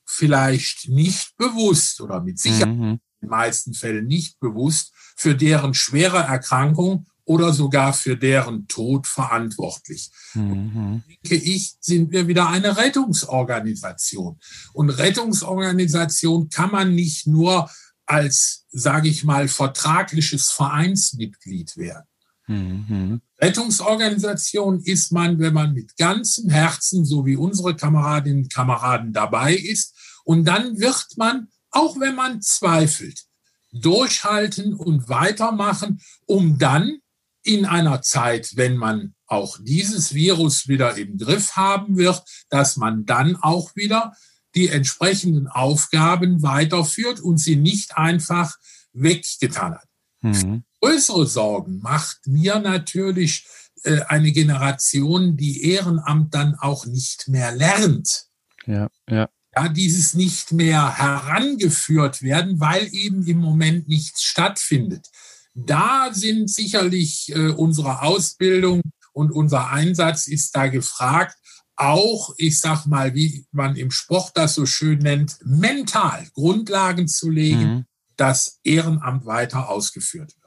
vielleicht 0.06 0.88
nicht 0.88 1.36
bewusst 1.36 2.00
oder 2.00 2.20
mit 2.20 2.38
Sicherheit 2.38 2.76
mhm. 2.76 2.82
in 2.82 3.00
den 3.22 3.30
meisten 3.30 3.74
Fällen 3.74 4.06
nicht 4.06 4.38
bewusst 4.40 4.92
für 5.16 5.34
deren 5.34 5.74
schwere 5.74 6.18
Erkrankung 6.18 7.06
oder 7.24 7.52
sogar 7.52 7.92
für 7.92 8.16
deren 8.16 8.68
Tod 8.68 9.06
verantwortlich. 9.06 10.10
Mhm. 10.34 11.02
Denke 11.08 11.44
ich, 11.44 11.76
sind 11.80 12.12
wir 12.12 12.28
wieder 12.28 12.48
eine 12.48 12.76
Rettungsorganisation. 12.76 14.38
Und 14.72 14.90
Rettungsorganisation 14.90 16.48
kann 16.50 16.70
man 16.70 16.94
nicht 16.94 17.26
nur 17.26 17.68
als, 18.06 18.64
sage 18.70 19.08
ich 19.08 19.24
mal, 19.24 19.48
vertragliches 19.48 20.52
Vereinsmitglied 20.52 21.76
werden. 21.76 22.06
Mhm. 22.46 23.20
Rettungsorganisation 23.40 24.80
ist 24.80 25.10
man, 25.10 25.40
wenn 25.40 25.52
man 25.52 25.74
mit 25.74 25.96
ganzem 25.96 26.48
Herzen, 26.48 27.04
so 27.04 27.26
wie 27.26 27.36
unsere 27.36 27.74
Kameradinnen 27.74 28.44
und 28.44 28.52
Kameraden 28.52 29.12
dabei 29.12 29.54
ist. 29.54 29.95
Und 30.26 30.44
dann 30.44 30.80
wird 30.80 31.06
man, 31.16 31.48
auch 31.70 32.00
wenn 32.00 32.16
man 32.16 32.42
zweifelt, 32.42 33.26
durchhalten 33.72 34.74
und 34.74 35.08
weitermachen, 35.08 36.00
um 36.26 36.58
dann 36.58 36.98
in 37.44 37.64
einer 37.64 38.02
Zeit, 38.02 38.56
wenn 38.56 38.76
man 38.76 39.14
auch 39.26 39.56
dieses 39.62 40.14
Virus 40.14 40.66
wieder 40.66 40.96
im 40.96 41.16
Griff 41.16 41.54
haben 41.54 41.96
wird, 41.96 42.24
dass 42.48 42.76
man 42.76 43.06
dann 43.06 43.36
auch 43.36 43.76
wieder 43.76 44.14
die 44.56 44.68
entsprechenden 44.68 45.46
Aufgaben 45.46 46.42
weiterführt 46.42 47.20
und 47.20 47.38
sie 47.38 47.56
nicht 47.56 47.96
einfach 47.96 48.56
weggetan 48.92 49.76
hat. 49.76 49.88
Mhm. 50.22 50.64
Größere 50.80 51.26
Sorgen 51.26 51.78
macht 51.78 52.26
mir 52.26 52.58
natürlich 52.58 53.46
äh, 53.84 54.00
eine 54.08 54.32
Generation, 54.32 55.36
die 55.36 55.70
Ehrenamt 55.70 56.34
dann 56.34 56.56
auch 56.56 56.84
nicht 56.86 57.28
mehr 57.28 57.52
lernt. 57.52 58.26
Ja, 58.66 58.88
ja. 59.08 59.28
Ja, 59.56 59.68
dieses 59.68 60.12
nicht 60.14 60.52
mehr 60.52 60.98
herangeführt 60.98 62.20
werden, 62.20 62.60
weil 62.60 62.88
eben 62.92 63.26
im 63.26 63.38
Moment 63.38 63.88
nichts 63.88 64.22
stattfindet. 64.22 65.06
Da 65.54 66.10
sind 66.12 66.50
sicherlich 66.50 67.32
äh, 67.34 67.48
unsere 67.48 68.02
Ausbildung 68.02 68.82
und 69.12 69.32
unser 69.32 69.70
Einsatz 69.70 70.26
ist 70.26 70.54
da 70.54 70.66
gefragt, 70.66 71.36
auch, 71.74 72.34
ich 72.36 72.60
sag 72.60 72.86
mal, 72.86 73.14
wie 73.14 73.46
man 73.50 73.76
im 73.76 73.90
Sport 73.90 74.32
das 74.34 74.54
so 74.54 74.66
schön 74.66 74.98
nennt, 74.98 75.38
mental 75.42 76.26
Grundlagen 76.34 77.08
zu 77.08 77.30
legen, 77.30 77.74
mhm. 77.74 77.84
dass 78.16 78.60
Ehrenamt 78.62 79.24
weiter 79.24 79.70
ausgeführt 79.70 80.34
wird 80.40 80.45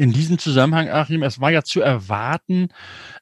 in 0.00 0.12
diesem 0.12 0.38
Zusammenhang, 0.38 0.88
Achim, 0.88 1.22
es 1.22 1.42
war 1.42 1.50
ja 1.50 1.62
zu 1.62 1.82
erwarten, 1.82 2.68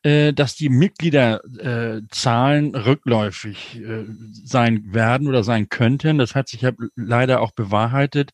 äh, 0.05 0.33
dass 0.33 0.55
die 0.55 0.69
Mitgliederzahlen 0.69 2.75
äh, 2.75 2.79
rückläufig 2.79 3.81
äh, 3.81 4.05
sein 4.45 4.95
werden 4.95 5.27
oder 5.27 5.43
sein 5.43 5.69
könnten. 5.69 6.19
Das 6.19 6.37
hat 6.37 6.49
sich 6.49 6.61
ja 6.61 6.71
leider 6.95 7.41
auch 7.41 7.51
bewahrheitet. 7.51 8.31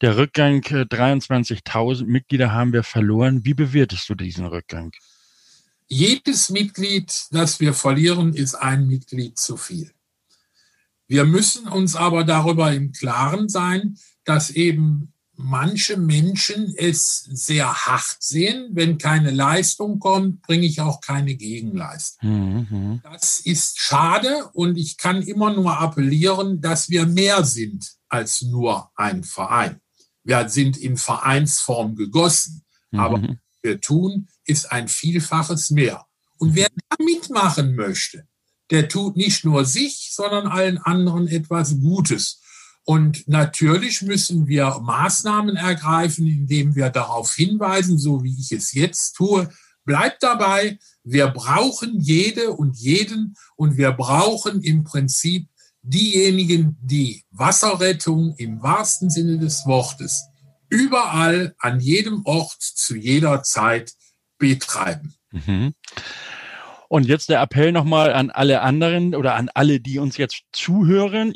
Der 0.00 0.16
Rückgang, 0.16 0.62
äh, 0.70 0.86
23.000 0.86 2.06
Mitglieder 2.06 2.50
haben 2.50 2.72
wir 2.72 2.82
verloren. 2.82 3.44
Wie 3.44 3.52
bewertest 3.52 4.08
du 4.08 4.14
diesen 4.14 4.46
Rückgang? 4.46 4.92
Jedes 5.86 6.48
Mitglied, 6.48 7.26
das 7.30 7.60
wir 7.60 7.74
verlieren, 7.74 8.32
ist 8.32 8.54
ein 8.54 8.86
Mitglied 8.86 9.38
zu 9.38 9.58
viel. 9.58 9.92
Wir 11.08 11.26
müssen 11.26 11.68
uns 11.68 11.94
aber 11.94 12.24
darüber 12.24 12.72
im 12.72 12.92
Klaren 12.92 13.50
sein, 13.50 13.98
dass 14.24 14.48
eben 14.48 15.11
manche 15.36 15.96
Menschen 15.96 16.74
es 16.76 17.28
sehr 17.30 17.72
hart 17.72 18.16
sehen. 18.20 18.70
Wenn 18.72 18.98
keine 18.98 19.30
Leistung 19.30 19.98
kommt, 19.98 20.42
bringe 20.42 20.66
ich 20.66 20.80
auch 20.80 21.00
keine 21.00 21.34
Gegenleistung. 21.34 22.66
Mhm. 22.70 23.00
Das 23.02 23.40
ist 23.40 23.78
schade 23.78 24.50
und 24.52 24.76
ich 24.76 24.96
kann 24.96 25.22
immer 25.22 25.52
nur 25.52 25.78
appellieren, 25.78 26.60
dass 26.60 26.90
wir 26.90 27.06
mehr 27.06 27.44
sind 27.44 27.92
als 28.08 28.42
nur 28.42 28.90
ein 28.94 29.24
Verein. 29.24 29.80
Wir 30.24 30.48
sind 30.48 30.76
in 30.76 30.96
Vereinsform 30.96 31.96
gegossen, 31.96 32.64
mhm. 32.90 33.00
aber 33.00 33.22
was 33.22 33.36
wir 33.62 33.80
tun, 33.80 34.28
ist 34.44 34.70
ein 34.70 34.88
Vielfaches 34.88 35.70
mehr. 35.70 36.04
Und 36.38 36.54
wer 36.54 36.68
da 36.88 37.04
mitmachen 37.04 37.74
möchte, 37.74 38.26
der 38.70 38.88
tut 38.88 39.16
nicht 39.16 39.44
nur 39.44 39.64
sich, 39.64 40.10
sondern 40.12 40.46
allen 40.46 40.78
anderen 40.78 41.28
etwas 41.28 41.78
Gutes. 41.80 42.40
Und 42.84 43.28
natürlich 43.28 44.02
müssen 44.02 44.48
wir 44.48 44.80
Maßnahmen 44.80 45.56
ergreifen, 45.56 46.26
indem 46.26 46.74
wir 46.74 46.90
darauf 46.90 47.34
hinweisen, 47.34 47.98
so 47.98 48.24
wie 48.24 48.36
ich 48.38 48.50
es 48.52 48.72
jetzt 48.72 49.14
tue. 49.14 49.48
Bleibt 49.84 50.22
dabei, 50.22 50.78
wir 51.04 51.28
brauchen 51.28 52.00
jede 52.00 52.52
und 52.52 52.76
jeden 52.76 53.34
und 53.56 53.76
wir 53.76 53.92
brauchen 53.92 54.62
im 54.62 54.84
Prinzip 54.84 55.48
diejenigen, 55.82 56.76
die 56.80 57.24
Wasserrettung 57.30 58.34
im 58.36 58.62
wahrsten 58.62 59.10
Sinne 59.10 59.38
des 59.38 59.66
Wortes 59.66 60.28
überall, 60.68 61.54
an 61.58 61.80
jedem 61.80 62.22
Ort, 62.24 62.62
zu 62.62 62.96
jeder 62.96 63.42
Zeit 63.42 63.92
betreiben. 64.38 65.14
Mhm. 65.30 65.74
Und 66.88 67.06
jetzt 67.06 67.28
der 67.28 67.40
Appell 67.40 67.72
nochmal 67.72 68.12
an 68.12 68.30
alle 68.30 68.62
anderen 68.62 69.14
oder 69.14 69.34
an 69.34 69.50
alle, 69.54 69.80
die 69.80 69.98
uns 69.98 70.16
jetzt 70.16 70.42
zuhören 70.52 71.34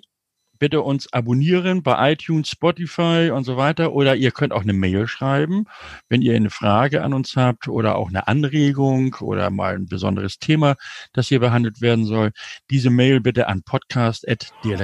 bitte 0.59 0.83
uns 0.83 1.13
abonnieren 1.13 1.83
bei 1.83 2.13
iTunes, 2.13 2.51
Spotify 2.51 3.31
und 3.33 3.45
so 3.45 3.57
weiter. 3.57 3.93
Oder 3.93 4.17
ihr 4.17 4.31
könnt 4.31 4.53
auch 4.53 4.63
eine 4.63 4.73
Mail 4.73 5.07
schreiben, 5.07 5.65
wenn 6.09 6.23
ihr 6.23 6.35
eine 6.35 6.51
Frage 6.51 7.03
an 7.03 7.13
uns 7.13 7.37
habt 7.37 7.69
oder 7.69 7.97
auch 7.97 8.09
eine 8.09 8.29
Anregung 8.29 9.17
oder 9.21 9.51
mal 9.51 9.75
ein 9.75 9.87
besonderes 9.87 10.39
Thema, 10.39 10.77
das 11.13 11.29
hier 11.29 11.41
behandelt 11.41 11.81
werden 11.81 12.05
soll. 12.05 12.33
Diese 12.71 12.91
Mail 12.91 13.21
bitte 13.21 13.49
an 13.49 13.63
podcast.dlg.de. 13.63 14.77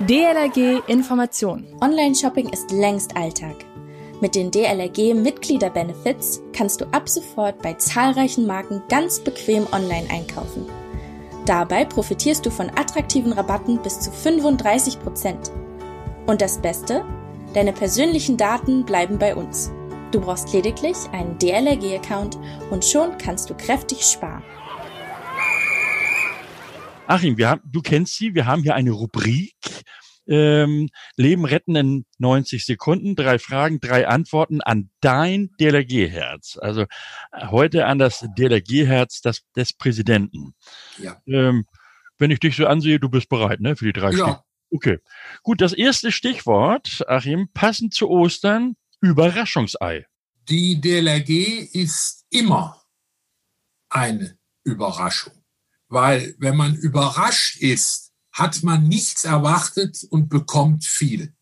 DLRG 0.00 0.80
Information. 0.88 1.66
Online-Shopping 1.82 2.48
ist 2.48 2.70
längst 2.70 3.16
Alltag. 3.16 3.56
Mit 4.20 4.34
den 4.34 4.50
DLRG 4.50 5.14
Mitglieder-Benefits 5.14 6.42
kannst 6.52 6.80
du 6.80 6.86
ab 6.92 7.08
sofort 7.08 7.60
bei 7.62 7.74
zahlreichen 7.74 8.46
Marken 8.46 8.82
ganz 8.88 9.20
bequem 9.20 9.66
online 9.72 10.08
einkaufen. 10.10 10.66
Dabei 11.50 11.84
profitierst 11.84 12.46
du 12.46 12.50
von 12.50 12.70
attraktiven 12.70 13.32
Rabatten 13.32 13.82
bis 13.82 13.98
zu 13.98 14.12
35% 14.12 15.50
Und 16.28 16.42
das 16.42 16.62
Beste? 16.62 17.04
Deine 17.54 17.72
persönlichen 17.72 18.36
Daten 18.36 18.84
bleiben 18.84 19.18
bei 19.18 19.34
uns. 19.34 19.72
Du 20.12 20.20
brauchst 20.20 20.52
lediglich 20.52 20.96
einen 21.10 21.36
DLRG-Account 21.38 22.38
und 22.70 22.84
schon 22.84 23.18
kannst 23.18 23.50
du 23.50 23.56
kräftig 23.56 24.02
sparen. 24.02 24.44
Achim, 27.08 27.36
wir 27.36 27.48
haben, 27.48 27.62
du 27.64 27.82
kennst 27.82 28.14
sie, 28.14 28.32
wir 28.32 28.46
haben 28.46 28.62
hier 28.62 28.76
eine 28.76 28.92
Rubrik 28.92 29.56
ähm, 30.30 30.88
Leben 31.16 31.44
retten 31.44 31.76
in 31.76 32.06
90 32.18 32.64
Sekunden. 32.64 33.16
Drei 33.16 33.38
Fragen, 33.38 33.80
drei 33.80 34.08
Antworten 34.08 34.62
an 34.62 34.90
dein 35.00 35.50
DLRG-Herz. 35.60 36.58
Also 36.60 36.82
äh, 37.32 37.46
heute 37.48 37.84
an 37.84 37.98
das 37.98 38.26
DLRG-Herz 38.38 39.20
des, 39.20 39.42
des 39.54 39.74
Präsidenten. 39.74 40.54
Ja. 40.98 41.20
Ähm, 41.26 41.66
wenn 42.18 42.30
ich 42.30 42.40
dich 42.40 42.56
so 42.56 42.66
ansehe, 42.66 43.00
du 43.00 43.08
bist 43.08 43.28
bereit, 43.28 43.60
ne, 43.60 43.76
für 43.76 43.86
die 43.86 43.98
drei 43.98 44.12
ja. 44.12 44.28
Stich 44.28 44.36
Okay. 44.72 44.98
Gut, 45.42 45.60
das 45.60 45.72
erste 45.72 46.12
Stichwort, 46.12 47.04
Achim, 47.08 47.48
passend 47.52 47.92
zu 47.92 48.08
Ostern, 48.08 48.76
Überraschungsei. 49.00 50.06
Die 50.48 50.80
DLRG 50.80 51.74
ist 51.74 52.24
immer 52.30 52.80
eine 53.88 54.38
Überraschung, 54.62 55.44
weil 55.88 56.36
wenn 56.38 56.56
man 56.56 56.76
überrascht 56.76 57.60
ist, 57.60 58.09
hat 58.40 58.62
man 58.62 58.88
nichts 58.88 59.24
erwartet 59.24 60.02
und 60.08 60.30
bekommt 60.30 60.84
viel. 60.84 61.34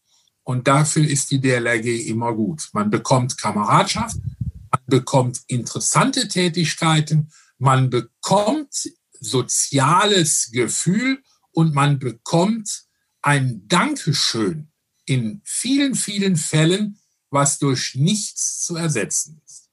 Und 0.42 0.66
dafür 0.66 1.06
ist 1.06 1.30
die 1.30 1.40
DLRG 1.40 2.08
immer 2.08 2.34
gut. 2.34 2.68
Man 2.72 2.90
bekommt 2.90 3.38
Kameradschaft, 3.38 4.16
man 4.16 4.80
bekommt 4.86 5.40
interessante 5.46 6.26
Tätigkeiten, 6.26 7.30
man 7.58 7.88
bekommt 7.88 8.90
soziales 9.20 10.50
Gefühl 10.52 11.22
und 11.52 11.72
man 11.72 12.00
bekommt 12.00 12.86
ein 13.22 13.62
Dankeschön 13.68 14.72
in 15.06 15.40
vielen, 15.44 15.94
vielen 15.94 16.36
Fällen, 16.36 16.98
was 17.30 17.60
durch 17.60 17.94
nichts 17.94 18.64
zu 18.64 18.74
ersetzen 18.74 19.40
ist. 19.46 19.68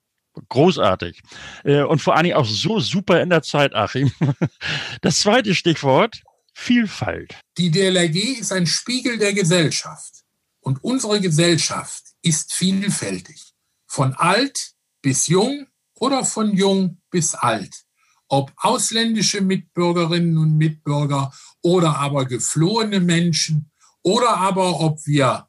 Großartig. 0.49 1.23
Äh, 1.63 1.83
und 1.83 2.01
vor 2.01 2.15
allen 2.15 2.25
Dingen 2.25 2.37
auch 2.37 2.45
so 2.45 2.79
super 2.79 3.21
in 3.21 3.29
der 3.29 3.41
Zeit, 3.41 3.73
Achim. 3.73 4.11
Das 5.01 5.21
zweite 5.21 5.55
Stichwort, 5.55 6.21
Vielfalt. 6.57 7.37
Die 7.57 7.69
DLRG 7.69 8.39
ist 8.39 8.51
ein 8.53 8.65
Spiegel 8.65 9.17
der 9.17 9.33
Gesellschaft. 9.33 10.23
Und 10.61 10.83
unsere 10.83 11.19
Gesellschaft 11.19 12.03
ist 12.21 12.53
vielfältig. 12.53 13.53
Von 13.85 14.13
alt 14.13 14.71
bis 15.01 15.27
jung 15.27 15.67
oder 15.95 16.25
von 16.25 16.55
jung 16.55 17.01
bis 17.11 17.35
alt. 17.35 17.83
Ob 18.29 18.51
ausländische 18.55 19.41
Mitbürgerinnen 19.41 20.37
und 20.37 20.57
Mitbürger 20.57 21.31
oder 21.61 21.97
aber 21.97 22.25
geflohene 22.25 22.99
Menschen 22.99 23.69
oder 24.01 24.37
aber 24.37 24.79
ob 24.79 25.05
wir 25.05 25.47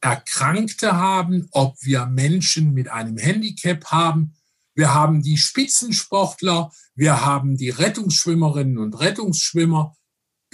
Erkrankte 0.00 0.92
haben, 0.92 1.48
ob 1.52 1.76
wir 1.80 2.06
Menschen 2.06 2.74
mit 2.74 2.88
einem 2.88 3.16
Handicap 3.16 3.86
haben. 3.86 4.34
Wir 4.74 4.92
haben 4.92 5.22
die 5.22 5.38
Spitzensportler, 5.38 6.70
wir 6.94 7.24
haben 7.24 7.56
die 7.56 7.70
Rettungsschwimmerinnen 7.70 8.78
und 8.78 9.00
Rettungsschwimmer. 9.00 9.96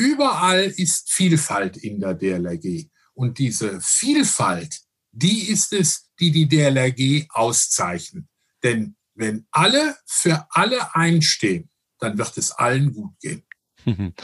Überall 0.01 0.63
ist 0.65 1.13
Vielfalt 1.13 1.77
in 1.77 2.01
der 2.01 2.15
DLRG. 2.15 2.89
Und 3.13 3.39
diese 3.39 3.83
Vielfalt, 3.83 4.81
die 5.13 5.51
ist 5.51 5.75
es, 5.75 6.09
die 6.19 6.31
die 6.31 6.49
DLRG 6.49 7.27
auszeichnet. 7.29 8.25
Denn 8.63 8.97
wenn 9.15 9.47
alle 9.51 9.97
für 10.07 10.47
alle 10.49 10.95
einstehen, 10.95 11.69
dann 11.99 12.17
wird 12.17 12.39
es 12.39 12.51
allen 12.51 12.95
gut 12.95 13.13
gehen. 13.21 13.43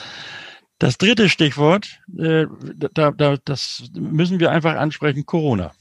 Das 0.79 0.99
dritte 0.99 1.31
Stichwort, 1.31 2.03
äh, 2.19 2.45
da, 2.93 3.11
da, 3.11 3.39
das 3.43 3.85
müssen 3.95 4.41
wir 4.41 4.51
einfach 4.51 4.75
ansprechen, 4.75 5.25
Corona. 5.25 5.73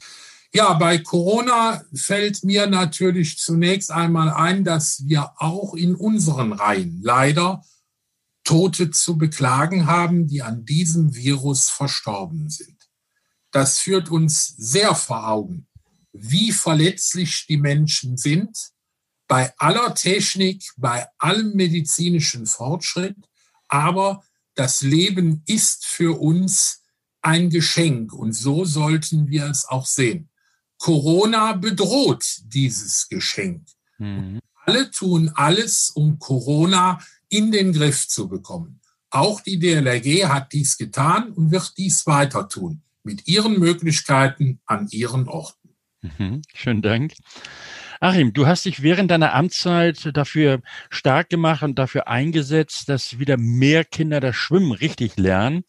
Ja, 0.53 0.71
bei 0.71 0.99
Corona 0.99 1.83
fällt 1.93 2.45
mir 2.45 2.67
natürlich 2.67 3.37
zunächst 3.37 3.91
einmal 3.91 4.29
ein, 4.29 4.63
dass 4.63 5.05
wir 5.05 5.33
auch 5.35 5.73
in 5.73 5.95
unseren 5.95 6.53
Reihen 6.53 7.01
leider 7.03 7.61
Tote 8.45 8.91
zu 8.91 9.17
beklagen 9.17 9.85
haben, 9.87 10.27
die 10.27 10.41
an 10.41 10.63
diesem 10.63 11.13
Virus 11.13 11.69
verstorben 11.69 12.49
sind 12.49 12.75
das 13.55 13.79
führt 13.79 14.11
uns 14.11 14.47
sehr 14.57 14.93
vor 14.95 15.29
Augen, 15.29 15.65
wie 16.11 16.51
verletzlich 16.51 17.45
die 17.47 17.55
Menschen 17.55 18.17
sind 18.17 18.73
bei 19.29 19.53
aller 19.57 19.95
Technik, 19.95 20.73
bei 20.75 21.07
allem 21.19 21.53
medizinischen 21.53 22.47
Fortschritt. 22.47 23.15
Aber 23.69 24.21
das 24.55 24.81
Leben 24.81 25.41
ist 25.45 25.85
für 25.85 26.19
uns 26.19 26.83
ein 27.21 27.49
Geschenk 27.49 28.11
und 28.11 28.33
so 28.33 28.65
sollten 28.65 29.29
wir 29.29 29.45
es 29.45 29.63
auch 29.63 29.85
sehen. 29.85 30.29
Corona 30.77 31.53
bedroht 31.53 32.25
dieses 32.43 33.07
Geschenk. 33.07 33.65
Mhm. 33.97 34.41
Alle 34.65 34.89
tun 34.91 35.31
alles, 35.35 35.91
um 35.91 36.19
Corona 36.19 36.99
in 37.29 37.51
den 37.51 37.71
Griff 37.71 38.07
zu 38.07 38.27
bekommen. 38.27 38.81
Auch 39.11 39.41
die 39.41 39.59
DLRG 39.59 40.27
hat 40.27 40.53
dies 40.53 40.77
getan 40.77 41.31
und 41.31 41.51
wird 41.51 41.77
dies 41.77 42.05
weiter 42.07 42.49
tun 42.49 42.81
mit 43.03 43.27
ihren 43.27 43.59
Möglichkeiten 43.59 44.59
an 44.65 44.87
ihren 44.89 45.27
Orten. 45.27 45.69
Mhm, 46.01 46.41
schönen 46.53 46.81
Dank. 46.81 47.13
Achim, 48.01 48.33
du 48.33 48.45
hast 48.45 48.65
dich 48.65 48.81
während 48.81 49.09
deiner 49.09 49.33
Amtszeit 49.33 50.11
dafür 50.13 50.61
stark 50.89 51.29
gemacht 51.29 51.63
und 51.63 51.79
dafür 51.79 52.07
eingesetzt, 52.07 52.89
dass 52.89 53.19
wieder 53.19 53.37
mehr 53.37 53.85
Kinder 53.85 54.19
das 54.19 54.35
Schwimmen 54.35 54.73
richtig 54.73 55.15
lernen. 55.17 55.63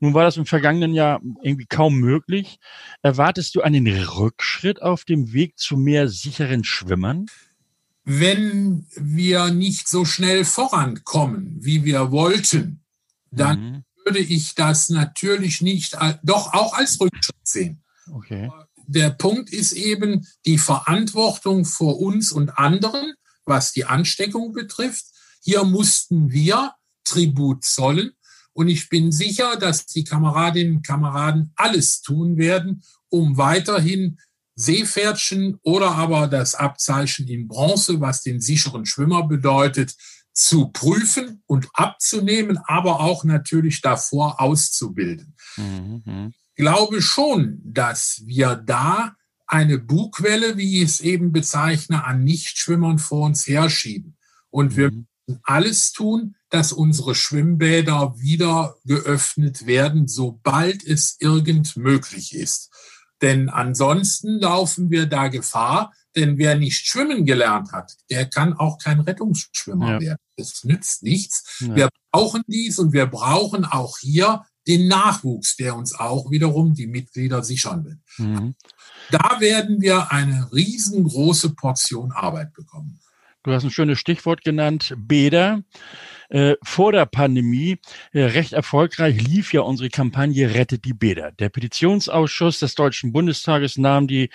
Nun 0.00 0.14
war 0.14 0.24
das 0.24 0.36
im 0.36 0.46
vergangenen 0.46 0.94
Jahr 0.94 1.20
irgendwie 1.42 1.66
kaum 1.66 1.96
möglich. 1.96 2.58
Erwartest 3.02 3.54
du 3.54 3.60
einen 3.60 3.86
Rückschritt 3.86 4.80
auf 4.80 5.04
dem 5.04 5.32
Weg 5.32 5.58
zu 5.58 5.76
mehr 5.76 6.08
sicheren 6.08 6.64
Schwimmern? 6.64 7.26
Wenn 8.10 8.86
wir 8.94 9.50
nicht 9.50 9.88
so 9.88 10.04
schnell 10.04 10.44
vorankommen, 10.44 11.56
wie 11.60 11.84
wir 11.84 12.10
wollten, 12.10 12.82
dann 13.30 13.60
mhm 13.60 13.84
würde 14.08 14.20
ich 14.20 14.54
das 14.54 14.88
natürlich 14.88 15.60
nicht, 15.60 15.96
doch 16.22 16.54
auch 16.54 16.72
als 16.72 16.98
Rückschritt 16.98 17.36
sehen. 17.42 17.82
Okay. 18.10 18.50
Der 18.86 19.10
Punkt 19.10 19.50
ist 19.50 19.72
eben 19.72 20.26
die 20.46 20.56
Verantwortung 20.56 21.66
vor 21.66 22.00
uns 22.00 22.32
und 22.32 22.58
anderen, 22.58 23.12
was 23.44 23.72
die 23.72 23.84
Ansteckung 23.84 24.52
betrifft. 24.52 25.04
Hier 25.42 25.64
mussten 25.64 26.30
wir 26.30 26.72
Tribut 27.04 27.64
zollen. 27.64 28.12
Und 28.54 28.68
ich 28.68 28.88
bin 28.88 29.12
sicher, 29.12 29.56
dass 29.56 29.84
die 29.84 30.04
Kameradinnen 30.04 30.76
und 30.76 30.86
Kameraden 30.86 31.52
alles 31.54 32.00
tun 32.00 32.38
werden, 32.38 32.82
um 33.10 33.36
weiterhin 33.36 34.18
Seepferdchen 34.58 35.58
oder 35.62 35.92
aber 35.92 36.26
das 36.26 36.56
Abzeichen 36.56 37.28
in 37.28 37.46
Bronze, 37.46 38.00
was 38.00 38.22
den 38.22 38.40
sicheren 38.40 38.86
Schwimmer 38.86 39.26
bedeutet, 39.26 39.94
zu 40.32 40.68
prüfen 40.68 41.42
und 41.46 41.68
abzunehmen, 41.74 42.58
aber 42.66 43.00
auch 43.00 43.24
natürlich 43.24 43.80
davor 43.82 44.40
auszubilden. 44.40 45.34
Mhm. 45.56 46.32
Ich 46.54 46.56
glaube 46.56 47.00
schon, 47.02 47.60
dass 47.64 48.22
wir 48.24 48.56
da 48.56 49.14
eine 49.46 49.78
Bugwelle, 49.78 50.56
wie 50.56 50.82
ich 50.82 50.90
es 50.90 51.00
eben 51.00 51.32
bezeichne, 51.32 52.04
an 52.04 52.24
Nichtschwimmern 52.24 52.98
vor 52.98 53.26
uns 53.26 53.46
herschieben. 53.46 54.16
Und 54.50 54.76
wir 54.76 54.90
mhm. 54.90 55.06
müssen 55.26 55.40
alles 55.44 55.92
tun, 55.92 56.34
dass 56.50 56.72
unsere 56.72 57.14
Schwimmbäder 57.14 58.14
wieder 58.18 58.74
geöffnet 58.84 59.66
werden, 59.66 60.08
sobald 60.08 60.84
es 60.84 61.16
irgend 61.20 61.76
möglich 61.76 62.34
ist. 62.34 62.70
Denn 63.20 63.48
ansonsten 63.48 64.38
laufen 64.38 64.90
wir 64.90 65.06
da 65.06 65.28
Gefahr, 65.28 65.92
denn 66.14 66.38
wer 66.38 66.56
nicht 66.56 66.86
schwimmen 66.86 67.24
gelernt 67.24 67.72
hat, 67.72 67.92
der 68.10 68.26
kann 68.26 68.54
auch 68.54 68.78
kein 68.78 69.00
Rettungsschwimmer 69.00 69.94
ja. 69.94 70.00
werden. 70.00 70.18
Das 70.36 70.64
nützt 70.64 71.02
nichts. 71.02 71.58
Ja. 71.60 71.76
Wir 71.76 71.88
brauchen 72.12 72.42
dies 72.46 72.78
und 72.78 72.92
wir 72.92 73.06
brauchen 73.06 73.64
auch 73.64 73.98
hier 73.98 74.44
den 74.66 74.86
Nachwuchs, 74.86 75.56
der 75.56 75.74
uns 75.74 75.94
auch 75.94 76.30
wiederum 76.30 76.74
die 76.74 76.86
Mitglieder 76.86 77.42
sichern 77.42 77.84
will. 77.84 77.98
Mhm. 78.18 78.54
Da 79.10 79.40
werden 79.40 79.80
wir 79.80 80.12
eine 80.12 80.48
riesengroße 80.52 81.54
Portion 81.54 82.12
Arbeit 82.12 82.52
bekommen. 82.52 83.00
Du 83.42 83.52
hast 83.52 83.64
ein 83.64 83.70
schönes 83.70 83.98
Stichwort 83.98 84.44
genannt, 84.44 84.94
Bäder. 84.98 85.62
Äh, 86.30 86.56
vor 86.62 86.92
der 86.92 87.06
Pandemie 87.06 87.78
äh, 88.12 88.24
recht 88.24 88.52
erfolgreich 88.52 89.20
lief 89.20 89.54
ja 89.54 89.62
unsere 89.62 89.88
Kampagne 89.88 90.54
Rettet 90.54 90.84
die 90.84 90.92
Bäder. 90.92 91.32
Der 91.32 91.48
Petitionsausschuss 91.48 92.58
des 92.58 92.74
Deutschen 92.74 93.12
Bundestages 93.12 93.78
nahm 93.78 94.06
die 94.06 94.28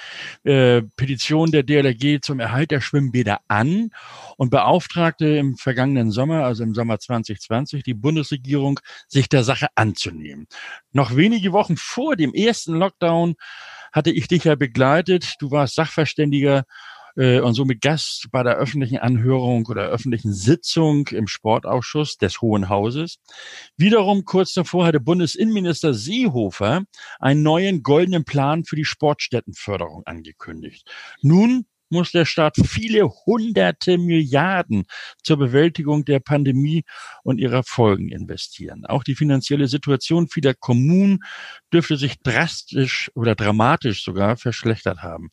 äh, 0.43 0.81
Petition 0.95 1.51
der 1.51 1.61
DLRG 1.61 2.19
zum 2.21 2.39
Erhalt 2.39 2.71
der 2.71 2.81
Schwimmbäder 2.81 3.41
an 3.47 3.91
und 4.37 4.49
beauftragte 4.49 5.27
im 5.37 5.55
vergangenen 5.55 6.09
Sommer, 6.09 6.45
also 6.45 6.63
im 6.63 6.73
Sommer 6.73 6.99
2020, 6.99 7.83
die 7.83 7.93
Bundesregierung, 7.93 8.79
sich 9.07 9.29
der 9.29 9.43
Sache 9.43 9.67
anzunehmen. 9.75 10.47
Noch 10.93 11.15
wenige 11.15 11.51
Wochen 11.51 11.77
vor 11.77 12.15
dem 12.15 12.33
ersten 12.33 12.73
Lockdown 12.73 13.35
hatte 13.91 14.09
ich 14.09 14.27
dich 14.27 14.45
ja 14.45 14.55
begleitet. 14.55 15.35
Du 15.39 15.51
warst 15.51 15.75
Sachverständiger 15.75 16.63
äh, 17.15 17.39
und 17.39 17.53
somit 17.53 17.81
Gast 17.81 18.27
bei 18.31 18.43
der 18.43 18.55
öffentlichen 18.55 18.97
Anhörung 18.97 19.65
oder 19.67 19.87
öffentlichen 19.87 20.33
Sitzung 20.33 21.07
im 21.07 21.27
Sportausschuss 21.27 22.17
des 22.17 22.41
Hohen 22.41 22.69
Hauses. 22.69 23.19
Wiederum 23.77 24.25
kurz 24.25 24.53
davor 24.53 24.85
hatte 24.85 24.99
Bundesinnenminister 24.99 25.93
Seehofer 25.93 26.83
einen 27.19 27.43
neuen 27.43 27.83
goldenen 27.83 28.25
Plan 28.25 28.65
für 28.65 28.75
die 28.75 28.85
Sportstättenförderung 28.85 30.03
angekündigt. 30.05 30.89
Nun 31.21 31.65
muss 31.89 32.11
der 32.11 32.25
Staat 32.25 32.55
viele 32.65 33.09
hunderte 33.25 33.97
Milliarden 33.97 34.85
zur 35.23 35.37
Bewältigung 35.37 36.05
der 36.05 36.19
Pandemie 36.19 36.83
und 37.23 37.39
ihrer 37.39 37.63
Folgen 37.63 38.09
investieren. 38.09 38.85
Auch 38.85 39.03
die 39.03 39.15
finanzielle 39.15 39.67
Situation 39.67 40.27
vieler 40.27 40.53
Kommunen 40.53 41.19
dürfte 41.71 41.97
sich 41.97 42.19
drastisch 42.19 43.11
oder 43.15 43.35
dramatisch 43.35 44.03
sogar 44.03 44.37
verschlechtert 44.37 45.03
haben. 45.03 45.29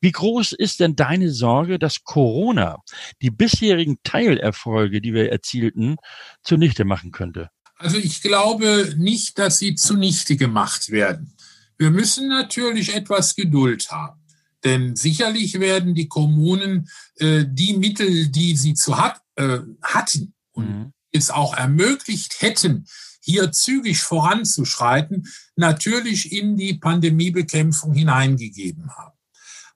Wie 0.00 0.12
groß 0.12 0.52
ist 0.52 0.80
denn 0.80 0.96
deine 0.96 1.30
Sorge, 1.30 1.78
dass 1.78 2.04
Corona 2.04 2.78
die 3.20 3.30
bisherigen 3.30 3.98
Teilerfolge, 4.02 5.00
die 5.00 5.14
wir 5.14 5.30
erzielten, 5.30 5.96
zunichte 6.42 6.84
machen 6.84 7.10
könnte? 7.10 7.50
Also 7.76 7.96
ich 7.96 8.22
glaube 8.22 8.94
nicht, 8.96 9.38
dass 9.38 9.58
sie 9.58 9.74
zunichte 9.74 10.36
gemacht 10.36 10.90
werden. 10.90 11.36
Wir 11.78 11.90
müssen 11.90 12.28
natürlich 12.28 12.94
etwas 12.94 13.34
Geduld 13.34 13.90
haben. 13.90 14.21
Denn 14.64 14.96
sicherlich 14.96 15.58
werden 15.58 15.94
die 15.94 16.08
Kommunen 16.08 16.88
äh, 17.16 17.44
die 17.48 17.76
Mittel, 17.76 18.28
die 18.28 18.56
sie 18.56 18.74
zu 18.74 18.98
hat, 18.98 19.20
äh, 19.36 19.58
hatten 19.82 20.34
und 20.52 20.68
mhm. 20.68 20.92
es 21.10 21.30
auch 21.30 21.54
ermöglicht 21.54 22.40
hätten, 22.40 22.86
hier 23.24 23.52
zügig 23.52 24.00
voranzuschreiten, 24.02 25.28
natürlich 25.56 26.32
in 26.32 26.56
die 26.56 26.74
Pandemiebekämpfung 26.74 27.94
hineingegeben 27.94 28.90
haben. 28.96 29.12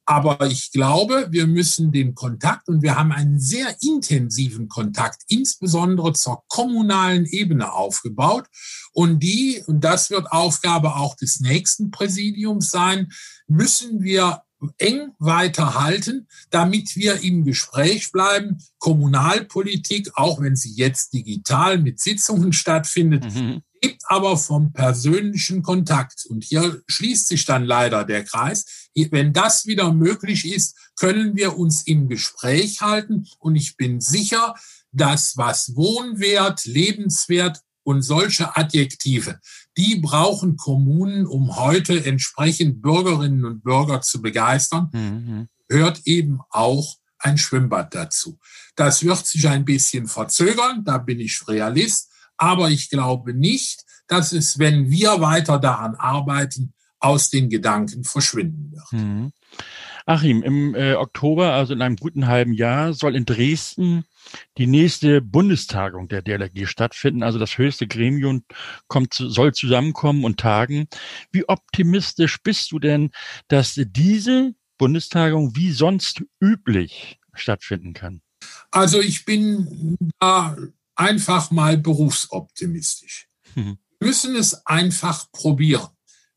Aber 0.08 0.46
ich 0.46 0.70
glaube, 0.70 1.26
wir 1.30 1.48
müssen 1.48 1.90
den 1.90 2.14
Kontakt 2.14 2.68
und 2.68 2.80
wir 2.80 2.96
haben 2.96 3.10
einen 3.10 3.40
sehr 3.40 3.76
intensiven 3.80 4.68
Kontakt, 4.68 5.22
insbesondere 5.26 6.12
zur 6.12 6.44
kommunalen 6.46 7.26
Ebene 7.26 7.72
aufgebaut. 7.72 8.46
Und 8.92 9.18
die, 9.20 9.64
und 9.66 9.82
das 9.82 10.10
wird 10.10 10.30
Aufgabe 10.30 10.94
auch 10.94 11.16
des 11.16 11.40
nächsten 11.40 11.90
Präsidiums 11.90 12.70
sein, 12.70 13.10
müssen 13.48 14.02
wir 14.02 14.42
eng 14.78 15.12
weiterhalten, 15.18 16.28
damit 16.50 16.96
wir 16.96 17.22
im 17.22 17.44
Gespräch 17.44 18.12
bleiben. 18.12 18.58
Kommunalpolitik, 18.78 20.10
auch 20.14 20.40
wenn 20.40 20.56
sie 20.56 20.72
jetzt 20.72 21.12
digital 21.12 21.78
mit 21.78 22.00
Sitzungen 22.00 22.52
stattfindet, 22.52 23.24
mhm. 23.34 23.62
lebt 23.82 24.02
aber 24.06 24.36
vom 24.36 24.72
persönlichen 24.72 25.62
Kontakt. 25.62 26.26
Und 26.26 26.44
hier 26.44 26.82
schließt 26.86 27.28
sich 27.28 27.44
dann 27.44 27.64
leider 27.64 28.04
der 28.04 28.24
Kreis. 28.24 28.88
Wenn 28.94 29.32
das 29.32 29.66
wieder 29.66 29.92
möglich 29.92 30.50
ist, 30.50 30.76
können 30.96 31.36
wir 31.36 31.58
uns 31.58 31.86
im 31.86 32.08
Gespräch 32.08 32.80
halten. 32.80 33.26
Und 33.38 33.56
ich 33.56 33.76
bin 33.76 34.00
sicher, 34.00 34.54
dass 34.92 35.36
was 35.36 35.76
Wohnwert, 35.76 36.64
Lebenswert 36.64 37.60
und 37.86 38.02
solche 38.02 38.56
Adjektive, 38.56 39.38
die 39.76 40.00
brauchen 40.00 40.56
Kommunen, 40.56 41.24
um 41.24 41.54
heute 41.54 42.04
entsprechend 42.04 42.82
Bürgerinnen 42.82 43.44
und 43.44 43.62
Bürger 43.62 44.00
zu 44.00 44.20
begeistern, 44.20 44.88
mhm. 44.92 45.48
hört 45.68 46.00
eben 46.04 46.40
auch 46.50 46.96
ein 47.20 47.38
Schwimmbad 47.38 47.94
dazu. 47.94 48.40
Das 48.74 49.04
wird 49.04 49.24
sich 49.24 49.46
ein 49.46 49.64
bisschen 49.64 50.08
verzögern, 50.08 50.82
da 50.84 50.98
bin 50.98 51.20
ich 51.20 51.46
Realist, 51.46 52.10
aber 52.36 52.70
ich 52.70 52.90
glaube 52.90 53.34
nicht, 53.34 53.84
dass 54.08 54.32
es, 54.32 54.58
wenn 54.58 54.90
wir 54.90 55.20
weiter 55.20 55.60
daran 55.60 55.94
arbeiten, 55.94 56.74
aus 56.98 57.30
den 57.30 57.48
Gedanken 57.48 58.02
verschwinden 58.02 58.72
wird. 58.72 58.92
Mhm. 59.00 59.32
Achim, 60.08 60.44
im 60.44 60.76
äh, 60.76 60.94
Oktober, 60.94 61.52
also 61.52 61.72
in 61.72 61.82
einem 61.82 61.96
guten 61.96 62.28
halben 62.28 62.52
Jahr, 62.52 62.94
soll 62.94 63.16
in 63.16 63.24
Dresden 63.24 64.04
die 64.56 64.68
nächste 64.68 65.20
Bundestagung 65.20 66.06
der 66.06 66.22
DLRG 66.22 66.68
stattfinden. 66.68 67.24
Also 67.24 67.40
das 67.40 67.58
höchste 67.58 67.88
Gremium 67.88 68.44
kommt, 68.86 69.14
soll 69.14 69.52
zusammenkommen 69.52 70.24
und 70.24 70.38
tagen. 70.38 70.86
Wie 71.32 71.48
optimistisch 71.48 72.40
bist 72.40 72.70
du 72.70 72.78
denn, 72.78 73.10
dass 73.48 73.74
diese 73.76 74.54
Bundestagung 74.78 75.56
wie 75.56 75.72
sonst 75.72 76.22
üblich 76.40 77.18
stattfinden 77.34 77.92
kann? 77.92 78.22
Also 78.70 79.00
ich 79.00 79.24
bin 79.24 79.96
da 80.20 80.56
einfach 80.94 81.50
mal 81.50 81.78
berufsoptimistisch. 81.78 83.28
Mhm. 83.56 83.78
Wir 83.98 84.08
müssen 84.08 84.36
es 84.36 84.66
einfach 84.66 85.32
probieren. 85.32 85.88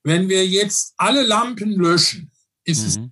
Wenn 0.03 0.27
wir 0.27 0.47
jetzt 0.47 0.95
alle 0.97 1.21
Lampen 1.21 1.73
löschen, 1.73 2.31
ist 2.63 2.81
mhm. 2.81 2.87
es 2.87 3.09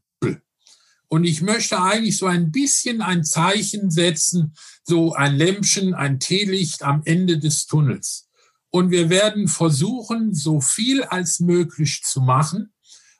und 1.09 1.23
ich 1.23 1.41
möchte 1.41 1.81
eigentlich 1.81 2.17
so 2.17 2.25
ein 2.25 2.51
bisschen 2.51 3.01
ein 3.01 3.23
Zeichen 3.23 3.89
setzen, 3.91 4.53
so 4.83 5.13
ein 5.13 5.35
Lämpchen, 5.35 5.93
ein 5.93 6.19
Teelicht 6.19 6.83
am 6.83 7.01
Ende 7.05 7.39
des 7.39 7.65
Tunnels. 7.65 8.27
Und 8.69 8.91
wir 8.91 9.09
werden 9.09 9.47
versuchen, 9.47 10.33
so 10.33 10.59
viel 10.59 11.03
als 11.03 11.39
möglich 11.39 12.01
zu 12.03 12.21
machen. 12.21 12.73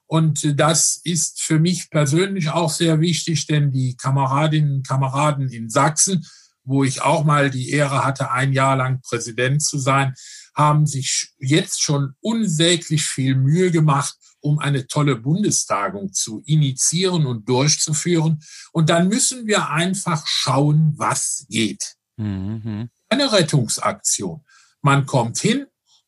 Und 0.05 0.59
das 0.59 0.99
ist 1.03 1.41
für 1.41 1.59
mich 1.59 1.89
persönlich 1.89 2.49
auch 2.49 2.69
sehr 2.69 2.99
wichtig, 2.99 3.47
denn 3.47 3.71
die 3.71 3.95
Kameradinnen 3.95 4.77
und 4.77 4.87
Kameraden 4.87 5.49
in 5.49 5.69
Sachsen, 5.69 6.25
wo 6.63 6.83
ich 6.83 7.01
auch 7.01 7.23
mal 7.23 7.49
die 7.49 7.71
Ehre 7.71 8.03
hatte, 8.03 8.31
ein 8.31 8.51
Jahr 8.51 8.75
lang 8.75 9.01
Präsident 9.01 9.61
zu 9.63 9.79
sein, 9.79 10.13
haben 10.53 10.85
sich 10.85 11.29
jetzt 11.39 11.81
schon 11.81 12.13
unsäglich 12.19 13.03
viel 13.03 13.35
Mühe 13.35 13.71
gemacht, 13.71 14.15
um 14.47 14.59
eine 14.59 14.87
tolle 14.87 15.17
Bundestagung 15.17 16.13
zu 16.13 16.41
initiieren 16.45 17.25
und 17.25 17.49
durchzuführen. 17.49 18.41
Und 18.71 18.89
dann 18.89 19.09
müssen 19.09 19.45
wir 19.45 19.69
einfach 19.69 20.25
schauen, 20.25 20.93
was 20.95 21.45
geht. 21.49 21.95
Mhm. 22.15 22.89
Eine 23.09 23.31
Rettungsaktion. 23.31 24.41
Man 24.81 25.05
kommt 25.05 25.37
hin, 25.37 25.65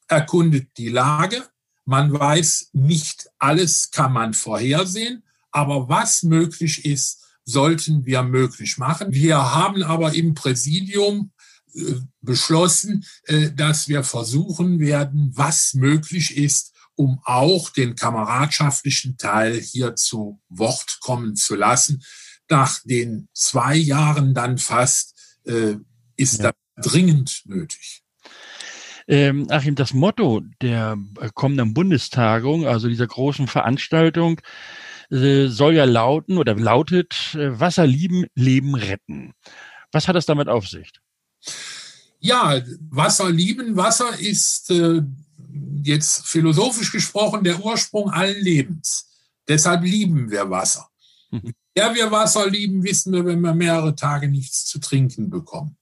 erkundet 0.08 0.70
die 0.78 0.90
Lage. 0.90 1.44
Man 1.86 2.14
weiß, 2.14 2.70
nicht 2.74 3.28
alles 3.40 3.92
kann 3.92 4.14
man 4.14 4.34
vorhersehen, 4.34 5.24
aber 5.52 5.90
was 5.90 6.24
möglich 6.24 6.86
ist, 6.86 7.26
sollten 7.44 8.06
wir 8.06 8.24
möglich 8.24 8.78
machen. 8.78 9.12
Wir 9.12 9.54
haben 9.54 9.84
aber 9.84 10.14
im 10.14 10.34
Präsidium 10.34 11.32
äh, 11.74 11.96
beschlossen, 12.22 13.04
äh, 13.24 13.52
dass 13.52 13.88
wir 13.88 14.04
versuchen 14.04 14.80
werden, 14.80 15.32
was 15.34 15.74
möglich 15.74 16.38
ist, 16.38 16.74
um 17.00 17.22
auch 17.24 17.70
den 17.70 17.96
kameradschaftlichen 17.96 19.16
Teil 19.16 19.58
hier 19.58 19.96
zu 19.96 20.42
Wort 20.50 20.98
kommen 21.00 21.38
zu 21.38 21.56
lassen. 21.56 22.04
Nach 22.50 22.78
den 22.84 23.30
zwei 23.34 23.78
Jahren 23.78 24.34
dann 24.34 24.58
fast 24.58 25.16
äh, 25.46 25.76
ist 26.18 26.44
ja. 26.44 26.52
das 26.76 26.92
dringend 26.92 27.44
nötig. 27.46 28.04
Ähm, 29.08 29.48
Achim, 29.50 29.76
das 29.76 29.94
Motto 29.94 30.42
der 30.62 30.98
äh, 31.22 31.30
kommenden 31.34 31.74
Bundestagung, 31.74 32.68
also 32.68 32.90
dieser 32.90 33.08
großen 33.08 33.48
Veranstaltung, 33.48 34.42
äh, 35.10 35.48
soll 35.48 35.76
ja 35.76 35.86
lauten 35.86 36.38
oder 36.38 36.54
lautet 36.56 37.34
äh, 37.34 37.58
Wasser 37.62 37.88
lieben, 37.88 38.26
Leben 38.36 38.76
retten. 38.76 39.32
Was 39.94 40.10
hat 40.10 40.18
das 40.18 40.26
damit 40.26 40.50
auf 40.50 40.68
sich? 40.68 40.92
Ja, 42.20 42.62
Wasser 42.90 43.32
lieben. 43.32 43.78
Wasser 43.78 44.20
ist 44.20 44.70
äh, 44.70 45.02
jetzt 45.84 46.28
philosophisch 46.28 46.92
gesprochen 46.92 47.44
der 47.44 47.64
Ursprung 47.64 48.10
allen 48.10 48.42
Lebens. 48.42 49.08
Deshalb 49.48 49.84
lieben 49.84 50.30
wir 50.30 50.50
Wasser. 50.50 50.90
Mhm. 51.32 51.54
Ja, 51.76 51.94
wir 51.96 52.12
Wasser 52.12 52.50
lieben, 52.50 52.84
wissen 52.84 53.14
wir, 53.14 53.26
wenn 53.26 53.42
wir 53.42 53.54
mehrere 53.54 53.96
Tage 53.96 54.28
nichts 54.28 54.66
zu 54.66 54.80
trinken 54.80 55.30
bekommen. 55.30 55.78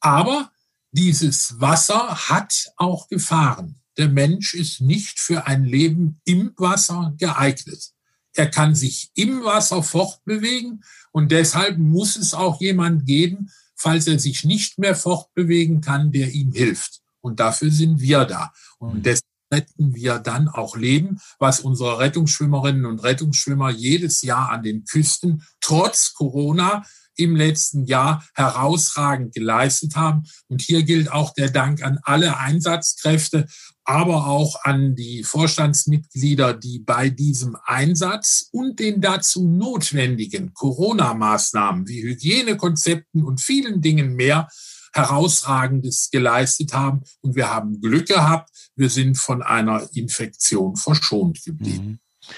Aber 0.00 0.50
dieses 0.92 1.60
Wasser 1.60 2.28
hat 2.28 2.72
auch 2.76 3.08
Gefahren. 3.08 3.80
Der 3.96 4.08
Mensch 4.08 4.54
ist 4.54 4.80
nicht 4.80 5.18
für 5.18 5.46
ein 5.46 5.64
Leben 5.64 6.20
im 6.24 6.52
Wasser 6.56 7.14
geeignet. 7.18 7.92
Er 8.34 8.48
kann 8.48 8.74
sich 8.74 9.10
im 9.14 9.44
Wasser 9.44 9.82
fortbewegen 9.82 10.84
und 11.10 11.32
deshalb 11.32 11.78
muss 11.78 12.16
es 12.16 12.34
auch 12.34 12.60
jemand 12.60 13.06
geben, 13.06 13.50
falls 13.74 14.06
er 14.06 14.18
sich 14.18 14.44
nicht 14.44 14.78
mehr 14.78 14.94
fortbewegen 14.94 15.80
kann, 15.80 16.12
der 16.12 16.30
ihm 16.30 16.52
hilft. 16.52 17.00
Und 17.20 17.40
dafür 17.40 17.70
sind 17.70 18.00
wir 18.00 18.24
da. 18.24 18.52
Und 18.78 18.98
mhm. 18.98 19.02
deshalb 19.02 19.24
retten 19.52 19.94
wir 19.94 20.18
dann 20.18 20.48
auch 20.48 20.76
Leben, 20.76 21.20
was 21.38 21.60
unsere 21.60 21.98
Rettungsschwimmerinnen 21.98 22.84
und 22.86 23.02
Rettungsschwimmer 23.02 23.70
jedes 23.70 24.22
Jahr 24.22 24.50
an 24.50 24.62
den 24.62 24.84
Küsten 24.84 25.42
trotz 25.60 26.12
Corona 26.14 26.84
im 27.16 27.34
letzten 27.34 27.84
Jahr 27.84 28.24
herausragend 28.34 29.34
geleistet 29.34 29.96
haben. 29.96 30.22
Und 30.46 30.62
hier 30.62 30.84
gilt 30.84 31.10
auch 31.10 31.34
der 31.34 31.50
Dank 31.50 31.82
an 31.82 31.98
alle 32.04 32.38
Einsatzkräfte, 32.38 33.46
aber 33.84 34.28
auch 34.28 34.62
an 34.62 34.94
die 34.94 35.24
Vorstandsmitglieder, 35.24 36.54
die 36.54 36.78
bei 36.78 37.10
diesem 37.10 37.56
Einsatz 37.64 38.48
und 38.52 38.78
den 38.78 39.00
dazu 39.00 39.48
notwendigen 39.48 40.54
Corona-Maßnahmen 40.54 41.88
wie 41.88 42.02
Hygienekonzepten 42.02 43.24
und 43.24 43.40
vielen 43.40 43.80
Dingen 43.80 44.14
mehr 44.14 44.48
herausragendes 44.92 46.10
geleistet 46.10 46.72
haben. 46.72 47.02
Und 47.20 47.36
wir 47.36 47.50
haben 47.50 47.80
Glück 47.80 48.06
gehabt. 48.06 48.50
Wir 48.76 48.90
sind 48.90 49.16
von 49.16 49.42
einer 49.42 49.88
Infektion 49.94 50.76
verschont 50.76 51.44
geblieben. 51.44 51.86
Mhm. 51.86 52.30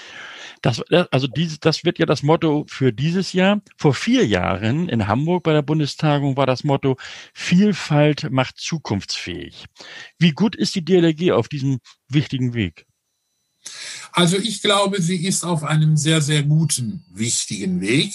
Das, 0.61 0.81
also 1.09 1.25
dieses, 1.25 1.59
das 1.59 1.83
wird 1.85 1.97
ja 1.97 2.05
das 2.05 2.21
Motto 2.21 2.65
für 2.67 2.93
dieses 2.93 3.33
Jahr. 3.33 3.61
Vor 3.77 3.95
vier 3.95 4.27
Jahren 4.27 4.89
in 4.89 5.07
Hamburg 5.07 5.43
bei 5.43 5.53
der 5.53 5.63
Bundestagung 5.63 6.37
war 6.37 6.45
das 6.45 6.63
Motto 6.63 6.97
Vielfalt 7.33 8.29
macht 8.29 8.59
zukunftsfähig. 8.59 9.65
Wie 10.19 10.31
gut 10.33 10.55
ist 10.55 10.75
die 10.75 10.85
DLRG 10.85 11.31
auf 11.31 11.47
diesem 11.47 11.79
wichtigen 12.09 12.53
Weg? 12.53 12.85
Also 14.11 14.37
ich 14.37 14.61
glaube, 14.61 15.01
sie 15.01 15.25
ist 15.25 15.43
auf 15.43 15.63
einem 15.63 15.97
sehr, 15.97 16.21
sehr 16.21 16.43
guten, 16.43 17.05
wichtigen 17.09 17.81
Weg. 17.81 18.13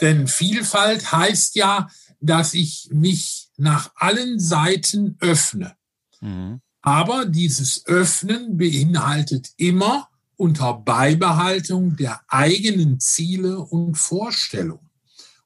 Denn 0.00 0.28
Vielfalt 0.28 1.12
heißt 1.12 1.56
ja, 1.56 1.88
dass 2.20 2.52
ich 2.52 2.88
mich 2.92 3.45
nach 3.58 3.90
allen 3.96 4.38
Seiten 4.38 5.16
öffne. 5.20 5.76
Mhm. 6.20 6.60
Aber 6.82 7.26
dieses 7.26 7.84
Öffnen 7.86 8.56
beinhaltet 8.56 9.50
immer 9.56 10.08
unter 10.36 10.74
Beibehaltung 10.74 11.96
der 11.96 12.20
eigenen 12.28 13.00
Ziele 13.00 13.58
und 13.58 13.96
Vorstellungen. 13.96 14.90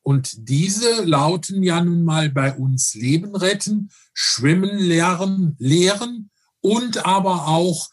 Und 0.03 0.49
diese 0.49 1.05
lauten 1.05 1.63
ja 1.63 1.83
nun 1.83 2.05
mal 2.05 2.31
bei 2.31 2.55
uns 2.55 2.95
Leben 2.95 3.37
retten, 3.37 3.91
schwimmen 4.13 4.79
lernen, 4.79 5.55
lehren 5.59 6.31
und 6.61 7.07
aber 7.07 7.47
auch 7.49 7.91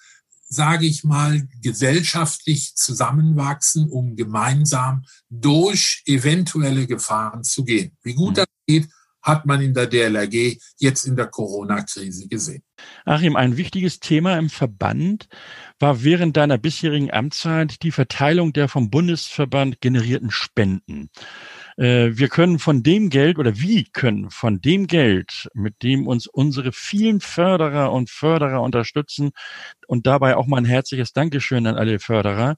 sage 0.50 0.86
ich 0.86 1.04
mal, 1.04 1.48
gesellschaftlich 1.62 2.76
zusammenwachsen, 2.76 3.90
um 3.90 4.16
gemeinsam 4.16 5.04
durch 5.30 6.04
eventuelle 6.06 6.88
Gefahren 6.88 7.44
zu 7.44 7.66
gehen. 7.66 7.98
Wie 8.02 8.14
gut 8.14 8.32
mhm. 8.32 8.36
das 8.36 8.48
geht, 8.66 8.90
hat 9.28 9.46
man 9.46 9.62
in 9.62 9.74
der 9.74 9.88
DLRG 9.88 10.58
jetzt 10.78 11.06
in 11.06 11.18
der 11.18 11.28
Corona-Krise 11.28 12.28
gesehen. 12.30 12.64
Achim, 13.06 13.36
ein 13.36 13.58
wichtiges 13.58 14.00
Thema 14.00 14.38
im 14.38 14.50
Verband 14.50 15.28
war 15.80 16.04
während 16.04 16.38
deiner 16.38 16.58
bisherigen 16.58 17.12
Amtszeit 17.12 17.84
die 17.84 17.92
Verteilung 17.92 18.54
der 18.54 18.70
vom 18.70 18.90
Bundesverband 18.90 19.82
generierten 19.82 20.32
Spenden. 20.32 21.10
Äh, 21.76 22.12
wir 22.14 22.30
können 22.30 22.58
von 22.58 22.84
dem 22.84 23.10
Geld 23.10 23.38
oder 23.38 23.60
wie 23.60 23.84
können 23.84 24.30
von 24.30 24.62
dem 24.62 24.88
Geld, 24.88 25.50
mit 25.54 25.84
dem 25.84 26.08
uns 26.08 26.28
unsere 26.28 26.72
vielen 26.72 27.20
Förderer 27.20 27.92
und 27.92 28.10
Förderer 28.10 28.62
unterstützen 28.62 29.32
und 29.88 30.08
dabei 30.08 30.38
auch 30.38 30.48
mal 30.48 30.58
ein 30.58 30.66
herzliches 30.66 31.12
Dankeschön 31.12 31.68
an 31.68 31.76
alle 31.76 32.00
Förderer, 32.00 32.56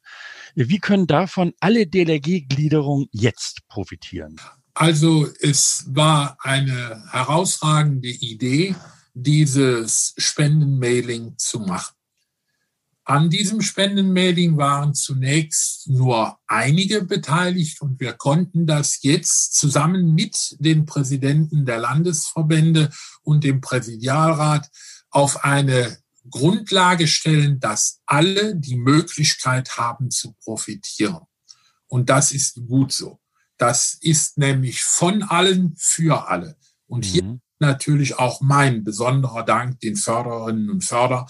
wie 0.53 0.79
können 0.79 1.07
davon 1.07 1.53
alle 1.59 1.87
DLRG-Gliederungen 1.87 3.07
jetzt 3.11 3.67
profitieren? 3.67 4.35
Also 4.79 5.27
es 5.41 5.83
war 5.89 6.37
eine 6.39 7.03
herausragende 7.11 8.07
Idee, 8.07 8.77
dieses 9.13 10.13
Spendenmailing 10.17 11.37
zu 11.37 11.59
machen. 11.59 11.93
An 13.03 13.29
diesem 13.29 13.59
Spendenmailing 13.59 14.55
waren 14.55 14.93
zunächst 14.93 15.89
nur 15.89 16.39
einige 16.47 17.03
beteiligt 17.03 17.81
und 17.81 17.99
wir 17.99 18.13
konnten 18.13 18.67
das 18.67 19.03
jetzt 19.03 19.53
zusammen 19.55 20.13
mit 20.15 20.55
den 20.59 20.85
Präsidenten 20.85 21.65
der 21.65 21.79
Landesverbände 21.79 22.89
und 23.21 23.43
dem 23.43 23.59
Präsidialrat 23.59 24.69
auf 25.09 25.43
eine 25.43 25.97
Grundlage 26.29 27.09
stellen, 27.09 27.59
dass 27.59 27.99
alle 28.05 28.55
die 28.55 28.77
Möglichkeit 28.77 29.77
haben 29.77 30.09
zu 30.09 30.37
profitieren. 30.41 31.19
Und 31.87 32.09
das 32.09 32.31
ist 32.31 32.65
gut 32.65 32.93
so. 32.93 33.19
Das 33.59 33.97
ist 34.01 34.37
nämlich 34.37 34.81
von 34.81 35.21
allen 35.21 35.75
für 35.77 36.29
alle. 36.29 36.55
Und 36.87 37.05
hier 37.05 37.23
mhm. 37.23 37.41
natürlich 37.59 38.17
auch 38.17 38.41
mein 38.41 38.83
besonderer 38.83 39.43
Dank 39.43 39.81
den 39.81 39.97
Fördererinnen 39.97 40.69
und 40.71 40.83
Förderer, 40.83 41.27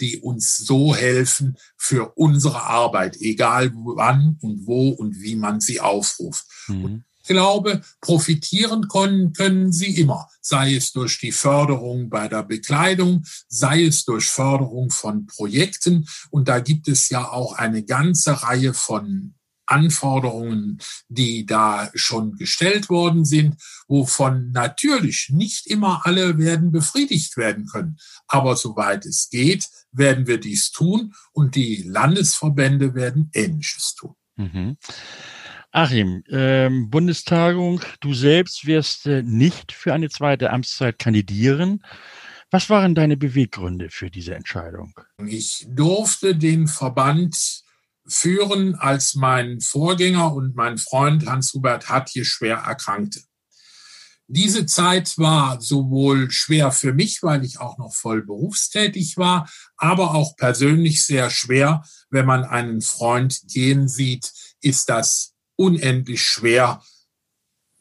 die 0.00 0.20
uns 0.20 0.58
so 0.58 0.94
helfen 0.94 1.58
für 1.76 2.12
unsere 2.16 2.62
Arbeit, 2.62 3.16
egal 3.20 3.72
wann 3.74 4.38
und 4.40 4.66
wo 4.66 4.90
und 4.90 5.20
wie 5.20 5.34
man 5.34 5.60
sie 5.60 5.80
aufruft. 5.80 6.46
Mhm. 6.68 6.84
Und 6.84 7.04
ich 7.20 7.26
glaube, 7.26 7.82
profitieren 8.00 8.86
können, 8.86 9.32
können 9.32 9.72
sie 9.72 9.98
immer, 9.98 10.28
sei 10.40 10.76
es 10.76 10.92
durch 10.92 11.18
die 11.18 11.32
Förderung 11.32 12.08
bei 12.08 12.28
der 12.28 12.44
Bekleidung, 12.44 13.24
sei 13.48 13.86
es 13.86 14.04
durch 14.04 14.26
Förderung 14.26 14.90
von 14.90 15.26
Projekten. 15.26 16.06
Und 16.30 16.46
da 16.46 16.60
gibt 16.60 16.86
es 16.86 17.08
ja 17.08 17.28
auch 17.28 17.54
eine 17.54 17.82
ganze 17.82 18.44
Reihe 18.44 18.72
von 18.72 19.34
Anforderungen, 19.66 20.78
die 21.08 21.46
da 21.46 21.90
schon 21.94 22.36
gestellt 22.36 22.88
worden 22.88 23.24
sind, 23.24 23.56
wovon 23.88 24.50
natürlich 24.52 25.28
nicht 25.30 25.66
immer 25.66 26.02
alle 26.04 26.38
werden 26.38 26.72
befriedigt 26.72 27.36
werden 27.36 27.66
können. 27.66 27.98
Aber 28.28 28.56
soweit 28.56 29.06
es 29.06 29.28
geht, 29.30 29.68
werden 29.92 30.26
wir 30.26 30.38
dies 30.38 30.70
tun 30.70 31.14
und 31.32 31.54
die 31.54 31.82
Landesverbände 31.86 32.94
werden 32.94 33.30
Ähnliches 33.34 33.94
tun. 33.94 34.14
Mhm. 34.36 34.76
Achim, 35.72 36.22
ähm, 36.30 36.88
Bundestagung, 36.88 37.82
du 38.00 38.14
selbst 38.14 38.66
wirst 38.66 39.06
äh, 39.06 39.22
nicht 39.22 39.72
für 39.72 39.92
eine 39.92 40.08
zweite 40.08 40.50
Amtszeit 40.50 40.98
kandidieren. 40.98 41.82
Was 42.50 42.70
waren 42.70 42.94
deine 42.94 43.16
Beweggründe 43.16 43.90
für 43.90 44.10
diese 44.10 44.34
Entscheidung? 44.34 44.98
Ich 45.26 45.66
durfte 45.68 46.36
den 46.36 46.68
Verband 46.68 47.64
führen, 48.08 48.74
als 48.74 49.14
mein 49.14 49.60
Vorgänger 49.60 50.32
und 50.32 50.54
mein 50.54 50.78
Freund 50.78 51.26
Hans-Hubert 51.26 51.88
Hatje 51.88 52.24
schwer 52.24 52.58
erkrankte. 52.58 53.20
Diese 54.28 54.66
Zeit 54.66 55.18
war 55.18 55.60
sowohl 55.60 56.30
schwer 56.32 56.72
für 56.72 56.92
mich, 56.92 57.22
weil 57.22 57.44
ich 57.44 57.60
auch 57.60 57.78
noch 57.78 57.94
voll 57.94 58.22
berufstätig 58.22 59.16
war, 59.16 59.48
aber 59.76 60.14
auch 60.14 60.36
persönlich 60.36 61.04
sehr 61.04 61.30
schwer. 61.30 61.84
Wenn 62.10 62.26
man 62.26 62.44
einen 62.44 62.80
Freund 62.80 63.42
gehen 63.46 63.86
sieht, 63.88 64.32
ist 64.60 64.88
das 64.88 65.34
unendlich 65.54 66.22
schwer, 66.22 66.82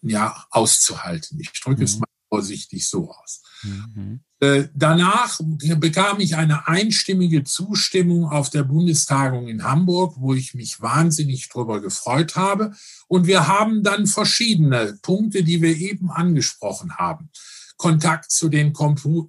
ja, 0.02 0.46
auszuhalten. 0.52 1.40
Ich 1.40 1.52
drücke 1.52 1.80
mhm. 1.80 1.86
es 1.86 1.98
mal 1.98 2.08
vorsichtig 2.30 2.88
so 2.88 3.12
aus. 3.12 3.42
Mhm. 3.64 4.25
Äh, 4.42 4.66
danach 4.74 5.40
bekam 5.78 6.20
ich 6.20 6.36
eine 6.36 6.68
einstimmige 6.68 7.44
Zustimmung 7.44 8.26
auf 8.26 8.50
der 8.50 8.64
Bundestagung 8.64 9.48
in 9.48 9.64
Hamburg, 9.64 10.16
wo 10.18 10.34
ich 10.34 10.54
mich 10.54 10.82
wahnsinnig 10.82 11.48
drüber 11.50 11.82
gefreut 11.82 12.36
habe. 12.36 12.74
Und 13.08 13.28
wir 13.28 13.48
haben 13.48 13.84
dann 13.84 14.08
verschiedene 14.08 14.98
Punkte, 15.02 15.44
die 15.44 15.62
wir 15.62 15.78
eben 15.78 16.12
angesprochen 16.12 16.98
haben. 16.98 17.30
Kontakt 17.78 18.32
zu 18.32 18.50
den 18.50 18.74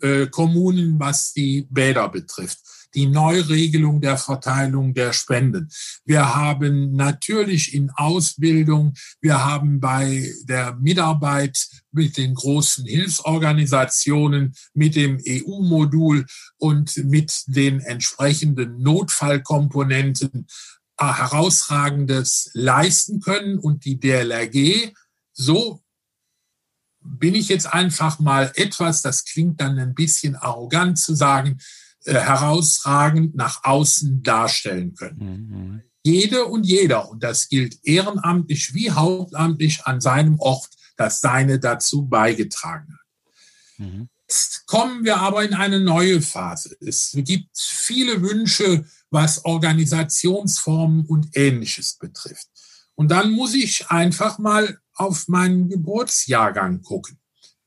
äh, 0.02 0.26
Kommunen, 0.26 0.98
was 0.98 1.32
die 1.32 1.66
Bäder 1.70 2.08
betrifft 2.08 2.60
die 2.96 3.06
Neuregelung 3.06 4.00
der 4.00 4.16
Verteilung 4.16 4.94
der 4.94 5.12
Spenden. 5.12 5.68
Wir 6.04 6.34
haben 6.34 6.92
natürlich 6.92 7.74
in 7.74 7.90
Ausbildung, 7.90 8.94
wir 9.20 9.44
haben 9.44 9.78
bei 9.80 10.28
der 10.44 10.74
Mitarbeit 10.76 11.68
mit 11.92 12.16
den 12.16 12.34
großen 12.34 12.86
Hilfsorganisationen, 12.86 14.54
mit 14.74 14.96
dem 14.96 15.20
EU-Modul 15.24 16.24
und 16.56 16.96
mit 17.04 17.32
den 17.46 17.80
entsprechenden 17.80 18.82
Notfallkomponenten 18.82 20.46
äh, 20.98 21.04
herausragendes 21.04 22.50
leisten 22.54 23.20
können 23.20 23.58
und 23.58 23.84
die 23.84 24.00
DLRG 24.00 24.92
so 25.34 25.82
bin 27.00 27.34
ich 27.34 27.48
jetzt 27.48 27.72
einfach 27.72 28.18
mal 28.18 28.50
etwas, 28.56 29.02
das 29.02 29.24
klingt 29.24 29.60
dann 29.60 29.78
ein 29.78 29.94
bisschen 29.94 30.34
arrogant 30.34 30.98
zu 30.98 31.14
sagen, 31.14 31.58
herausragend 32.06 33.34
nach 33.34 33.64
außen 33.64 34.22
darstellen 34.22 34.94
können. 34.94 35.18
Mhm. 35.18 35.82
Jede 36.02 36.44
und 36.44 36.64
jeder, 36.64 37.10
und 37.10 37.22
das 37.22 37.48
gilt 37.48 37.78
ehrenamtlich 37.82 38.74
wie 38.74 38.92
hauptamtlich 38.92 39.84
an 39.86 40.00
seinem 40.00 40.38
Ort, 40.38 40.68
das 40.96 41.20
seine 41.20 41.58
dazu 41.58 42.06
beigetragen 42.06 42.92
hat. 42.92 43.78
Mhm. 43.78 44.08
Jetzt 44.28 44.66
kommen 44.66 45.04
wir 45.04 45.18
aber 45.18 45.44
in 45.44 45.54
eine 45.54 45.80
neue 45.80 46.20
Phase. 46.20 46.76
Es 46.80 47.12
gibt 47.14 47.56
viele 47.56 48.22
Wünsche, 48.22 48.84
was 49.10 49.44
Organisationsformen 49.44 51.06
und 51.06 51.36
Ähnliches 51.36 51.96
betrifft. 51.96 52.48
Und 52.94 53.10
dann 53.10 53.30
muss 53.30 53.54
ich 53.54 53.88
einfach 53.88 54.38
mal 54.38 54.78
auf 54.94 55.28
meinen 55.28 55.68
Geburtsjahrgang 55.68 56.82
gucken. 56.82 57.18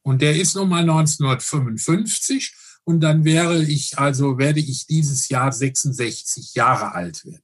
Und 0.01 0.21
der 0.21 0.35
ist 0.35 0.55
nun 0.55 0.69
mal 0.69 0.81
1955 0.81 2.53
und 2.89 3.01
dann 3.01 3.23
wäre 3.23 3.63
ich, 3.63 3.99
also 3.99 4.39
werde 4.39 4.61
ich 4.61 4.87
dieses 4.87 5.29
Jahr 5.29 5.51
66 5.51 6.55
Jahre 6.55 6.95
alt 6.95 7.23
werden. 7.23 7.43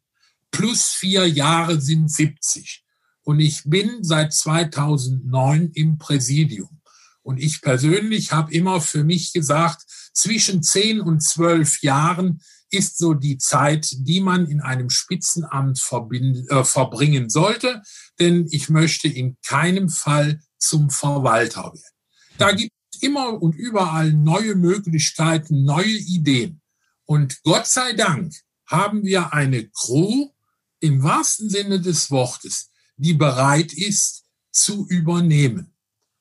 Plus 0.50 0.88
vier 0.88 1.28
Jahre 1.28 1.80
sind 1.80 2.10
70. 2.10 2.84
Und 3.22 3.40
ich 3.40 3.62
bin 3.64 4.04
seit 4.04 4.34
2009 4.34 5.70
im 5.76 6.00
Präsidium. 6.00 6.82
Und 7.22 7.40
ich 7.40 7.62
persönlich 7.62 8.32
habe 8.32 8.52
immer 8.54 8.82
für 8.82 9.04
mich 9.04 9.34
gesagt, 9.34 9.86
zwischen 10.16 10.64
10 10.64 11.00
und 11.00 11.22
12 11.22 11.84
Jahren 11.84 12.42
ist 12.72 12.98
so 12.98 13.14
die 13.14 13.38
Zeit, 13.38 13.88
die 14.00 14.22
man 14.22 14.48
in 14.48 14.62
einem 14.62 14.90
Spitzenamt 14.90 15.80
äh, 15.80 16.64
verbringen 16.64 17.30
sollte, 17.30 17.84
denn 18.20 18.48
ich 18.50 18.70
möchte 18.70 19.10
in 19.10 19.38
keinem 19.46 19.90
Fall 19.90 20.42
zum 20.58 20.90
Verwalter 20.90 21.66
werden. 21.66 21.96
Da 22.40 22.52
gibt 22.52 22.75
immer 23.04 23.42
und 23.42 23.56
überall 23.56 24.12
neue 24.12 24.56
Möglichkeiten, 24.56 25.64
neue 25.64 25.98
Ideen. 25.98 26.62
Und 27.06 27.42
Gott 27.44 27.68
sei 27.68 27.94
Dank 27.94 28.34
haben 28.66 29.04
wir 29.04 29.34
eine 29.34 29.70
Crew 29.70 30.30
im 30.80 31.04
wahrsten 31.04 31.50
Sinne 31.50 31.80
des 31.80 32.12
Wortes, 32.12 32.72
die 32.98 33.14
bereit 33.14 33.74
ist 33.74 34.26
zu 34.52 34.88
übernehmen. 34.88 35.74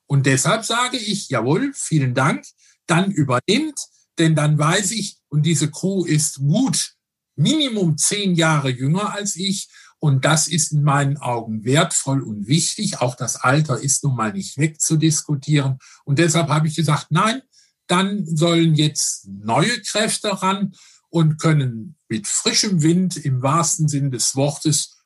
Und 0.07 0.25
deshalb 0.25 0.65
sage 0.65 0.97
ich, 0.97 1.29
jawohl, 1.29 1.71
vielen 1.73 2.13
Dank, 2.13 2.45
dann 2.85 3.11
übernimmt, 3.11 3.79
denn 4.17 4.35
dann 4.35 4.57
weiß 4.57 4.91
ich, 4.91 5.17
und 5.29 5.43
diese 5.43 5.71
Crew 5.71 6.05
ist 6.05 6.37
gut, 6.37 6.93
Minimum 7.35 7.97
zehn 7.97 8.35
Jahre 8.35 8.69
jünger 8.69 9.13
als 9.13 9.35
ich, 9.35 9.67
und 9.99 10.25
das 10.25 10.47
ist 10.47 10.71
in 10.71 10.83
meinen 10.83 11.17
Augen 11.17 11.63
wertvoll 11.63 12.21
und 12.21 12.47
wichtig. 12.47 13.01
Auch 13.01 13.15
das 13.15 13.37
Alter 13.37 13.79
ist 13.79 14.03
nun 14.03 14.15
mal 14.15 14.33
nicht 14.33 14.57
wegzudiskutieren. 14.57 15.79
Und 16.03 16.19
deshalb 16.19 16.49
habe 16.49 16.67
ich 16.67 16.75
gesagt, 16.75 17.07
nein, 17.09 17.41
dann 17.87 18.25
sollen 18.25 18.75
jetzt 18.75 19.27
neue 19.27 19.81
Kräfte 19.81 20.41
ran 20.41 20.73
und 21.09 21.39
können 21.39 21.95
mit 22.09 22.27
frischem 22.27 22.81
Wind 22.81 23.17
im 23.17 23.41
wahrsten 23.41 23.87
Sinn 23.87 24.11
des 24.11 24.35
Wortes 24.35 24.97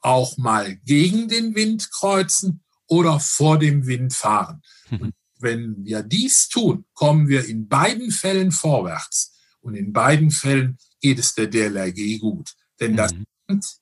auch 0.00 0.36
mal 0.36 0.76
gegen 0.84 1.28
den 1.28 1.54
Wind 1.54 1.90
kreuzen 1.90 2.62
oder 2.86 3.18
vor 3.20 3.58
dem 3.58 3.86
Wind 3.86 4.12
fahren. 4.12 4.62
Mhm. 4.90 5.00
Und 5.00 5.14
wenn 5.38 5.84
wir 5.84 6.02
dies 6.02 6.48
tun, 6.48 6.84
kommen 6.92 7.28
wir 7.28 7.46
in 7.46 7.68
beiden 7.68 8.10
Fällen 8.10 8.52
vorwärts. 8.52 9.32
Und 9.60 9.74
in 9.74 9.92
beiden 9.92 10.30
Fällen 10.30 10.76
geht 11.00 11.18
es 11.18 11.34
der 11.34 11.46
DLRG 11.46 12.18
gut. 12.20 12.54
Denn 12.80 12.96
das 12.96 13.14
mhm. 13.14 13.24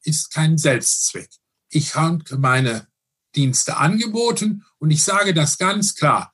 Ist 0.02 0.32
kein 0.32 0.58
Selbstzweck. 0.58 1.30
Ich 1.70 1.94
habe 1.94 2.22
meine 2.38 2.86
Dienste 3.34 3.76
angeboten 3.76 4.64
und 4.78 4.90
ich 4.90 5.02
sage 5.02 5.34
das 5.34 5.58
ganz 5.58 5.94
klar. 5.94 6.32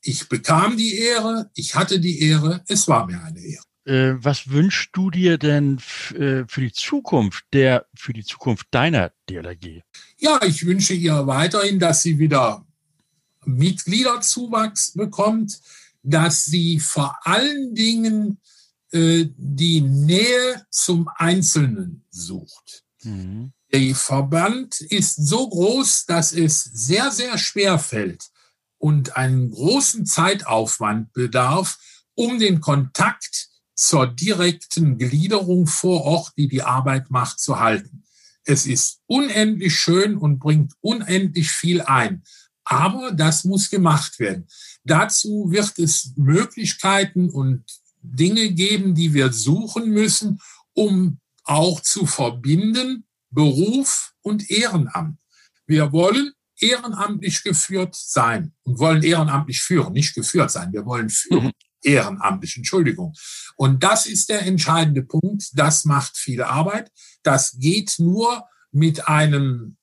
Ich 0.00 0.28
bekam 0.28 0.76
die 0.76 0.96
Ehre, 0.96 1.50
ich 1.54 1.74
hatte 1.74 2.00
die 2.00 2.22
Ehre, 2.22 2.64
es 2.68 2.88
war 2.88 3.06
mir 3.06 3.22
eine 3.22 3.40
Ehre. 3.40 3.64
Äh, 3.84 4.22
was 4.22 4.50
wünschst 4.50 4.90
du 4.92 5.10
dir 5.10 5.38
denn 5.38 5.78
äh, 6.14 6.44
für 6.46 6.60
die 6.60 6.72
Zukunft 6.72 7.44
der, 7.52 7.86
für 7.94 8.12
die 8.12 8.24
Zukunft 8.24 8.66
deiner 8.70 9.12
DLRG? 9.28 9.82
Ja, 10.18 10.42
ich 10.42 10.64
wünsche 10.66 10.94
ihr 10.94 11.26
weiterhin, 11.26 11.78
dass 11.78 12.02
sie 12.02 12.18
wieder 12.18 12.66
Mitgliederzuwachs 13.44 14.92
bekommt, 14.92 15.60
dass 16.02 16.44
sie 16.44 16.80
vor 16.80 17.16
allen 17.22 17.74
Dingen 17.74 18.40
die 18.92 19.80
Nähe 19.80 20.66
zum 20.70 21.08
Einzelnen 21.16 22.04
sucht. 22.10 22.84
Mhm. 23.02 23.52
Der 23.72 23.94
Verband 23.94 24.80
ist 24.80 25.16
so 25.16 25.48
groß, 25.48 26.06
dass 26.06 26.32
es 26.32 26.64
sehr, 26.64 27.10
sehr 27.10 27.36
schwer 27.36 27.78
fällt 27.78 28.30
und 28.78 29.16
einen 29.16 29.50
großen 29.50 30.06
Zeitaufwand 30.06 31.12
bedarf, 31.12 31.78
um 32.14 32.38
den 32.38 32.60
Kontakt 32.60 33.48
zur 33.74 34.06
direkten 34.06 34.98
Gliederung 34.98 35.66
vor 35.66 36.02
Ort, 36.02 36.32
die 36.36 36.48
die 36.48 36.62
Arbeit 36.62 37.10
macht, 37.10 37.38
zu 37.38 37.60
halten. 37.60 38.04
Es 38.44 38.66
ist 38.66 39.00
unendlich 39.06 39.74
schön 39.76 40.16
und 40.16 40.38
bringt 40.38 40.72
unendlich 40.80 41.50
viel 41.50 41.82
ein. 41.82 42.22
Aber 42.64 43.12
das 43.12 43.44
muss 43.44 43.70
gemacht 43.70 44.18
werden. 44.18 44.48
Dazu 44.84 45.50
wird 45.50 45.78
es 45.78 46.12
Möglichkeiten 46.16 47.30
und 47.30 47.64
Dinge 48.02 48.50
geben, 48.50 48.94
die 48.94 49.14
wir 49.14 49.32
suchen 49.32 49.90
müssen, 49.90 50.40
um 50.72 51.20
auch 51.44 51.80
zu 51.80 52.06
verbinden 52.06 53.04
Beruf 53.30 54.12
und 54.22 54.50
Ehrenamt. 54.50 55.18
Wir 55.66 55.92
wollen 55.92 56.32
ehrenamtlich 56.60 57.42
geführt 57.42 57.94
sein 57.94 58.52
und 58.64 58.78
wollen 58.78 59.02
ehrenamtlich 59.02 59.60
führen, 59.60 59.92
nicht 59.92 60.14
geführt 60.14 60.50
sein. 60.50 60.72
Wir 60.72 60.84
wollen 60.84 61.08
führen. 61.08 61.46
Mhm 61.46 61.52
ehrenamtlich, 61.82 62.56
Entschuldigung. 62.56 63.14
Und 63.56 63.82
das 63.82 64.06
ist 64.06 64.28
der 64.28 64.42
entscheidende 64.42 65.02
Punkt. 65.02 65.50
Das 65.54 65.84
macht 65.84 66.16
viel 66.16 66.42
Arbeit. 66.42 66.90
Das 67.22 67.56
geht 67.58 67.96
nur 67.98 68.44
mit 68.70 69.08
einem 69.08 69.76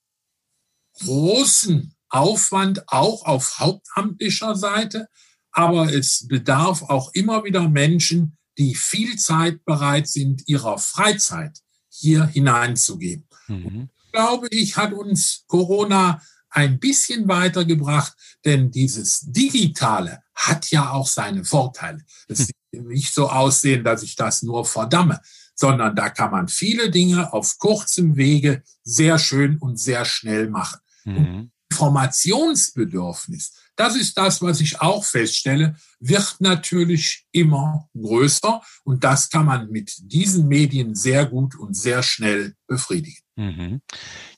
großen 1.00 1.94
Aufwand 2.10 2.88
auch 2.88 3.26
auf 3.26 3.60
hauptamtlicher 3.60 4.56
Seite. 4.56 5.08
Aber 5.56 5.94
es 5.94 6.28
bedarf 6.28 6.84
auch 6.84 7.12
immer 7.14 7.46
wieder 7.46 7.70
Menschen, 7.70 8.38
die 8.58 8.76
viel 8.76 9.16
Zeit 9.16 9.64
bereit 9.64 10.10
sind, 10.10 10.44
ihrer 10.48 10.78
Freizeit 10.78 11.60
hier 11.90 12.26
hineinzugeben. 12.26 13.26
Mhm. 13.48 13.90
Glaube 14.12 14.48
ich, 14.52 14.76
hat 14.76 14.92
uns 14.92 15.46
Corona 15.48 16.22
ein 16.50 16.78
bisschen 16.78 17.30
weitergebracht, 17.30 18.14
denn 18.44 18.70
dieses 18.70 19.22
Digitale 19.22 20.24
hat 20.34 20.72
ja 20.72 20.92
auch 20.92 21.08
seine 21.08 21.46
Vorteile. 21.46 22.00
Es 22.28 22.40
sieht 22.48 22.56
nicht 22.74 23.14
so 23.14 23.30
aussehen, 23.30 23.86
dass 23.86 24.04
ich 24.04 24.18
das 24.18 24.44
nur 24.44 24.66
verdamme, 24.66 25.22
sondern 25.56 25.96
da 25.96 26.10
kann 26.10 26.32
man 26.32 26.50
viele 26.50 26.92
Dinge 26.92 27.32
auf 27.32 27.58
kurzem 27.60 28.18
Wege 28.18 28.62
sehr 28.84 29.20
schön 29.20 29.58
und 29.58 29.80
sehr 29.80 30.04
schnell 30.04 30.50
machen. 30.50 30.80
Mhm. 31.06 31.52
Informationsbedürfnis, 31.72 33.54
das 33.76 33.96
ist 33.96 34.18
das, 34.18 34.42
was 34.42 34.62
ich 34.62 34.82
auch 34.82 35.04
feststelle, 35.04 35.76
wird 36.00 36.36
natürlich 36.40 37.26
immer 37.32 37.90
größer 37.96 38.62
und 38.84 39.04
das 39.04 39.30
kann 39.30 39.46
man 39.46 39.70
mit 39.70 39.94
diesen 40.00 40.48
Medien 40.48 40.96
sehr 40.96 41.26
gut 41.26 41.56
und 41.56 41.76
sehr 41.76 42.04
schnell 42.04 42.54
befriedigen. 42.68 43.18
Mhm. 43.36 43.82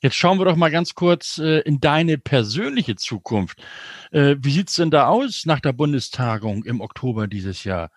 Jetzt 0.01 0.15
schauen 0.15 0.39
wir 0.39 0.45
doch 0.45 0.55
mal 0.55 0.71
ganz 0.71 0.95
kurz 0.95 1.37
äh, 1.37 1.59
in 1.59 1.79
deine 1.79 2.17
persönliche 2.17 2.95
Zukunft. 2.95 3.61
Äh, 4.11 4.37
wie 4.39 4.51
sieht's 4.51 4.75
denn 4.75 4.89
da 4.91 5.07
aus 5.07 5.45
nach 5.45 5.59
der 5.59 5.73
Bundestagung 5.73 6.63
im 6.63 6.81
Oktober 6.81 7.27
dieses 7.27 7.63
Jahr? 7.63 7.91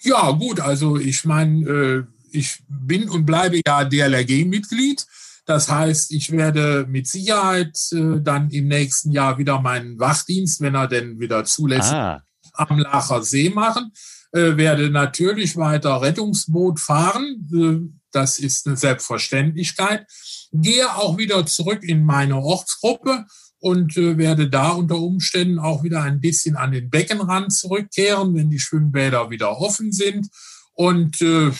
Ja, 0.00 0.30
gut, 0.30 0.60
also 0.60 0.96
ich 0.96 1.24
meine, 1.24 1.68
äh, 1.68 2.04
ich 2.30 2.62
bin 2.68 3.08
und 3.08 3.26
bleibe 3.26 3.60
ja 3.66 3.84
DLRG-Mitglied. 3.84 5.06
Das 5.48 5.70
heißt, 5.70 6.12
ich 6.12 6.30
werde 6.30 6.84
mit 6.90 7.06
Sicherheit 7.06 7.74
äh, 7.92 8.20
dann 8.20 8.50
im 8.50 8.68
nächsten 8.68 9.10
Jahr 9.10 9.38
wieder 9.38 9.62
meinen 9.62 9.98
Wachdienst, 9.98 10.60
wenn 10.60 10.74
er 10.74 10.88
denn 10.88 11.20
wieder 11.20 11.42
zulässt, 11.46 11.90
ah. 11.90 12.22
am 12.52 12.78
Lacher 12.78 13.22
See 13.22 13.48
machen. 13.48 13.90
Äh, 14.32 14.58
werde 14.58 14.90
natürlich 14.90 15.56
weiter 15.56 16.02
Rettungsboot 16.02 16.78
fahren. 16.78 17.48
Äh, 17.50 17.90
das 18.12 18.38
ist 18.38 18.66
eine 18.66 18.76
Selbstverständlichkeit. 18.76 20.06
Gehe 20.52 20.94
auch 20.94 21.16
wieder 21.16 21.46
zurück 21.46 21.82
in 21.82 22.04
meine 22.04 22.36
Ortsgruppe 22.36 23.24
und 23.58 23.96
äh, 23.96 24.18
werde 24.18 24.50
da 24.50 24.72
unter 24.72 24.98
Umständen 24.98 25.58
auch 25.58 25.82
wieder 25.82 26.02
ein 26.02 26.20
bisschen 26.20 26.56
an 26.56 26.72
den 26.72 26.90
Beckenrand 26.90 27.54
zurückkehren, 27.54 28.34
wenn 28.34 28.50
die 28.50 28.60
Schwimmbäder 28.60 29.30
wieder 29.30 29.56
offen 29.56 29.92
sind. 29.92 30.28
Und 30.74 31.22
äh, 31.22 31.52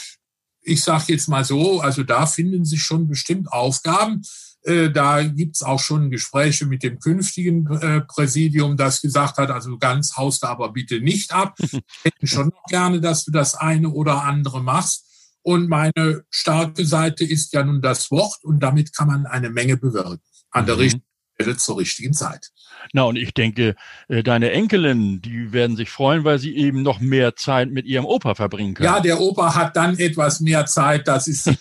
ich 0.68 0.82
sage 0.82 1.06
jetzt 1.08 1.28
mal 1.28 1.44
so, 1.44 1.80
also 1.80 2.02
da 2.02 2.26
finden 2.26 2.64
sich 2.64 2.82
schon 2.82 3.08
bestimmt 3.08 3.50
Aufgaben. 3.52 4.22
Äh, 4.62 4.90
da 4.90 5.22
gibt's 5.22 5.62
auch 5.62 5.80
schon 5.80 6.10
Gespräche 6.10 6.66
mit 6.66 6.82
dem 6.82 6.98
künftigen 6.98 7.66
äh, 7.80 8.00
Präsidium, 8.02 8.76
das 8.76 9.00
gesagt 9.00 9.38
hat, 9.38 9.50
also 9.50 9.78
ganz 9.78 10.16
haust 10.16 10.42
du 10.42 10.48
aber 10.48 10.72
bitte 10.72 11.00
nicht 11.00 11.32
ab. 11.32 11.56
Ich 11.60 11.80
hätte 12.04 12.26
schon 12.26 12.52
gerne, 12.68 13.00
dass 13.00 13.24
du 13.24 13.30
das 13.30 13.54
eine 13.54 13.90
oder 13.90 14.24
andere 14.24 14.62
machst. 14.62 15.04
Und 15.42 15.68
meine 15.68 16.24
starke 16.30 16.84
Seite 16.84 17.24
ist 17.24 17.52
ja 17.52 17.64
nun 17.64 17.80
das 17.80 18.10
Wort 18.10 18.44
und 18.44 18.60
damit 18.60 18.94
kann 18.94 19.08
man 19.08 19.26
eine 19.26 19.50
Menge 19.50 19.76
bewirken. 19.76 20.20
An 20.50 20.66
der 20.66 20.74
mhm. 20.74 20.80
richtigen 20.80 21.07
zur 21.56 21.78
richtigen 21.78 22.12
Zeit. 22.12 22.50
Na, 22.92 23.02
und 23.02 23.16
ich 23.16 23.34
denke, 23.34 23.74
äh, 24.08 24.22
deine 24.22 24.50
Enkelin, 24.52 25.20
die 25.20 25.52
werden 25.52 25.76
sich 25.76 25.90
freuen, 25.90 26.24
weil 26.24 26.38
sie 26.38 26.56
eben 26.56 26.82
noch 26.82 27.00
mehr 27.00 27.36
Zeit 27.36 27.70
mit 27.70 27.86
ihrem 27.86 28.04
Opa 28.04 28.34
verbringen 28.34 28.74
können. 28.74 28.86
Ja, 28.86 29.00
der 29.00 29.20
Opa 29.20 29.54
hat 29.54 29.76
dann 29.76 29.98
etwas 29.98 30.40
mehr 30.40 30.66
Zeit, 30.66 31.08
das 31.08 31.28
ist 31.28 31.50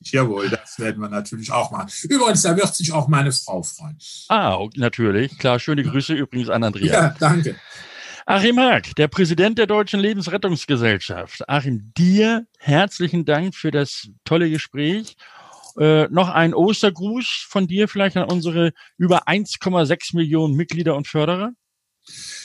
Jawohl, 0.00 0.48
das 0.48 0.78
werden 0.78 1.02
wir 1.02 1.08
natürlich 1.08 1.50
auch 1.50 1.70
machen. 1.72 1.90
Übrigens, 2.08 2.42
da 2.42 2.56
wird 2.56 2.74
sich 2.74 2.92
auch 2.92 3.08
meine 3.08 3.32
Frau 3.32 3.62
freuen. 3.62 3.98
Ah, 4.28 4.58
natürlich. 4.76 5.36
Klar, 5.38 5.58
schöne 5.58 5.82
Grüße 5.82 6.14
übrigens 6.14 6.48
an 6.50 6.62
Andrea. 6.62 6.92
Ja, 6.92 7.14
danke. 7.18 7.56
Achim 8.24 8.58
Haag, 8.58 8.94
der 8.96 9.08
Präsident 9.08 9.58
der 9.58 9.66
Deutschen 9.66 10.00
Lebensrettungsgesellschaft. 10.00 11.48
Achim, 11.48 11.92
dir 11.96 12.46
herzlichen 12.58 13.24
Dank 13.24 13.54
für 13.54 13.70
das 13.70 14.08
tolle 14.24 14.50
Gespräch 14.50 15.16
äh, 15.78 16.08
noch 16.08 16.28
ein 16.28 16.54
Ostergruß 16.54 17.46
von 17.48 17.66
dir 17.66 17.88
vielleicht 17.88 18.16
an 18.16 18.30
unsere 18.30 18.72
über 18.96 19.28
1,6 19.28 20.16
Millionen 20.16 20.54
Mitglieder 20.54 20.96
und 20.96 21.06
Förderer? 21.06 21.52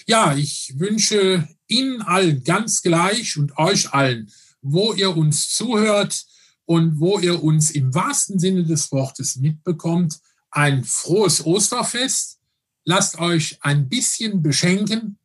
Ja, 0.05 0.35
ich 0.35 0.73
wünsche 0.77 1.47
Ihnen 1.67 2.01
allen 2.01 2.43
ganz 2.43 2.81
gleich 2.81 3.37
und 3.37 3.57
euch 3.57 3.93
allen, 3.93 4.31
wo 4.61 4.93
ihr 4.93 5.15
uns 5.15 5.49
zuhört 5.49 6.25
und 6.65 6.99
wo 6.99 7.19
ihr 7.19 7.43
uns 7.43 7.71
im 7.71 7.93
wahrsten 7.93 8.39
Sinne 8.39 8.63
des 8.63 8.91
Wortes 8.91 9.37
mitbekommt, 9.37 10.19
ein 10.51 10.83
frohes 10.83 11.45
Osterfest. 11.45 12.39
Lasst 12.85 13.17
euch 13.19 13.57
ein 13.61 13.89
bisschen 13.89 14.43
beschenken 14.43 15.17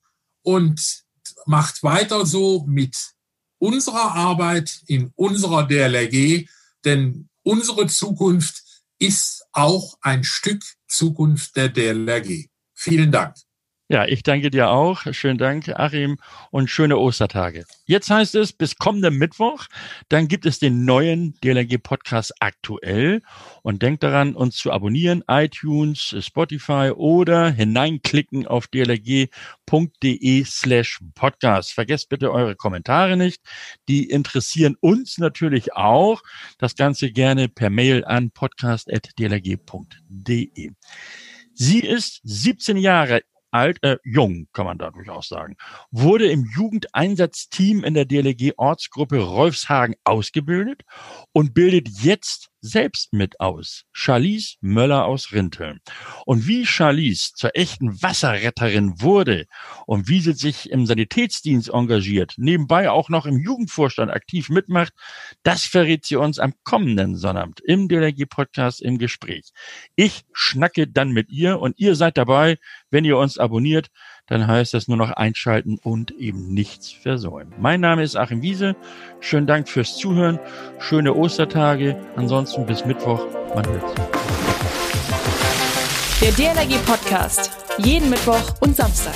und 0.42 1.04
macht 1.46 1.82
weiter 1.82 2.24
so 2.24 2.64
mit 2.66 2.96
unserer 3.58 4.14
Arbeit 4.14 4.82
in 4.86 5.12
unserer 5.16 5.66
DLRG, 5.66 6.48
denn 6.84 7.27
unsere 7.48 7.87
Zukunft 7.87 8.62
ist 8.98 9.42
auch 9.52 9.96
ein 10.02 10.22
Stück 10.22 10.62
Zukunft 10.87 11.56
der 11.56 11.70
DLRG. 11.70 12.48
Vielen 12.74 13.11
Dank. 13.11 13.37
Ja, 13.90 14.05
ich 14.05 14.22
danke 14.22 14.51
dir 14.51 14.68
auch. 14.68 15.05
Schönen 15.12 15.38
Dank, 15.38 15.70
Achim, 15.70 16.18
und 16.51 16.68
schöne 16.68 16.98
Ostertage. 16.98 17.64
Jetzt 17.87 18.11
heißt 18.11 18.35
es 18.35 18.53
bis 18.53 18.77
kommenden 18.77 19.16
Mittwoch, 19.16 19.64
dann 20.11 20.29
gibt 20.29 20.44
es 20.44 20.59
den 20.59 20.85
neuen 20.85 21.33
DLRG 21.42 21.79
Podcast 21.79 22.35
aktuell 22.40 23.22
und 23.62 23.83
denkt 23.83 24.03
daran, 24.03 24.35
uns 24.35 24.57
zu 24.57 24.72
abonnieren, 24.72 25.24
iTunes, 25.27 26.14
Spotify 26.20 26.92
oder 26.94 27.51
hineinklicken 27.51 28.46
auf 28.46 28.66
dlrg.de 28.66 30.45
slash 30.45 31.01
podcast. 31.14 31.72
Vergesst 31.72 32.11
bitte 32.11 32.30
eure 32.30 32.57
Kommentare 32.57 33.16
nicht. 33.16 33.41
Die 33.89 34.11
interessieren 34.11 34.76
uns 34.80 35.16
natürlich 35.16 35.72
auch. 35.72 36.20
Das 36.59 36.76
Ganze 36.76 37.11
gerne 37.11 37.49
per 37.49 37.70
Mail 37.70 38.05
an 38.05 38.32
podcast.dlrg.de. 38.32 40.72
Sie 41.55 41.80
ist 41.80 42.20
17 42.24 42.76
Jahre 42.76 43.22
alt, 43.51 43.82
äh, 43.82 43.99
jung, 44.05 44.49
kann 44.53 44.66
man 44.66 44.78
da 44.78 44.90
durchaus 44.90 45.28
sagen, 45.28 45.57
wurde 45.90 46.30
im 46.30 46.44
Jugendeinsatzteam 46.44 47.84
in 47.84 47.94
der 47.94 48.05
DLG 48.05 48.53
Ortsgruppe 48.57 49.18
Rolfshagen 49.18 49.94
ausgebildet 50.05 50.82
und 51.32 51.55
bildet 51.55 51.88
jetzt 51.88 52.51
selbst 52.61 53.12
mit 53.12 53.40
aus. 53.40 53.84
Charlize 53.92 54.56
Möller 54.61 55.04
aus 55.06 55.32
Rinteln. 55.32 55.80
Und 56.26 56.46
wie 56.46 56.66
Charlize 56.66 57.32
zur 57.34 57.56
echten 57.56 58.02
Wasserretterin 58.02 59.00
wurde 59.00 59.46
und 59.86 60.09
wie 60.09 60.20
sie 60.20 60.32
sich 60.32 60.70
im 60.70 60.86
Sanitätsdienst 60.86 61.70
engagiert, 61.70 62.34
nebenbei 62.36 62.90
auch 62.90 63.09
noch 63.09 63.26
im 63.26 63.38
Jugendvorstand 63.38 64.11
aktiv 64.11 64.48
mitmacht, 64.48 64.92
das 65.42 65.64
verrät 65.64 66.04
sie 66.04 66.16
uns 66.16 66.38
am 66.38 66.54
kommenden 66.64 67.16
Sonnabend 67.16 67.61
im 67.61 67.88
DLRG-Podcast 67.88 68.82
im 68.82 68.98
Gespräch. 68.98 69.50
Ich 69.96 70.22
schnacke 70.32 70.86
dann 70.86 71.11
mit 71.11 71.30
ihr 71.30 71.61
und 71.61 71.78
ihr 71.78 71.94
seid 71.94 72.16
dabei, 72.16 72.59
wenn 72.90 73.04
ihr 73.04 73.18
uns 73.18 73.38
abonniert 73.38 73.88
dann 74.29 74.47
heißt 74.47 74.74
das 74.74 74.89
nur 74.89 74.97
noch 74.97 75.11
einschalten 75.11 75.79
und 75.83 76.12
eben 76.12 76.53
nichts 76.55 76.93
versäumen. 76.93 77.53
Mein 77.59 77.81
Name 77.81 78.03
ist 78.03 78.16
Achim 78.16 78.43
Wiese. 78.43 78.76
Schönen 79.20 79.47
Dank 79.47 79.68
fürs 79.68 79.97
Zuhören. 79.97 80.39
Schöne 80.79 81.14
Ostertage. 81.14 81.97
Ansonsten 82.16 82.66
bis 82.66 82.85
Mittwoch. 82.85 83.26
Man 83.55 83.66
hört 83.66 83.89
sich. 83.89 83.99
Der 86.20 86.33
DLRG 86.33 86.85
Podcast. 86.85 87.51
Jeden 87.79 88.11
Mittwoch 88.11 88.55
und 88.61 88.76
Samstag. 88.76 89.14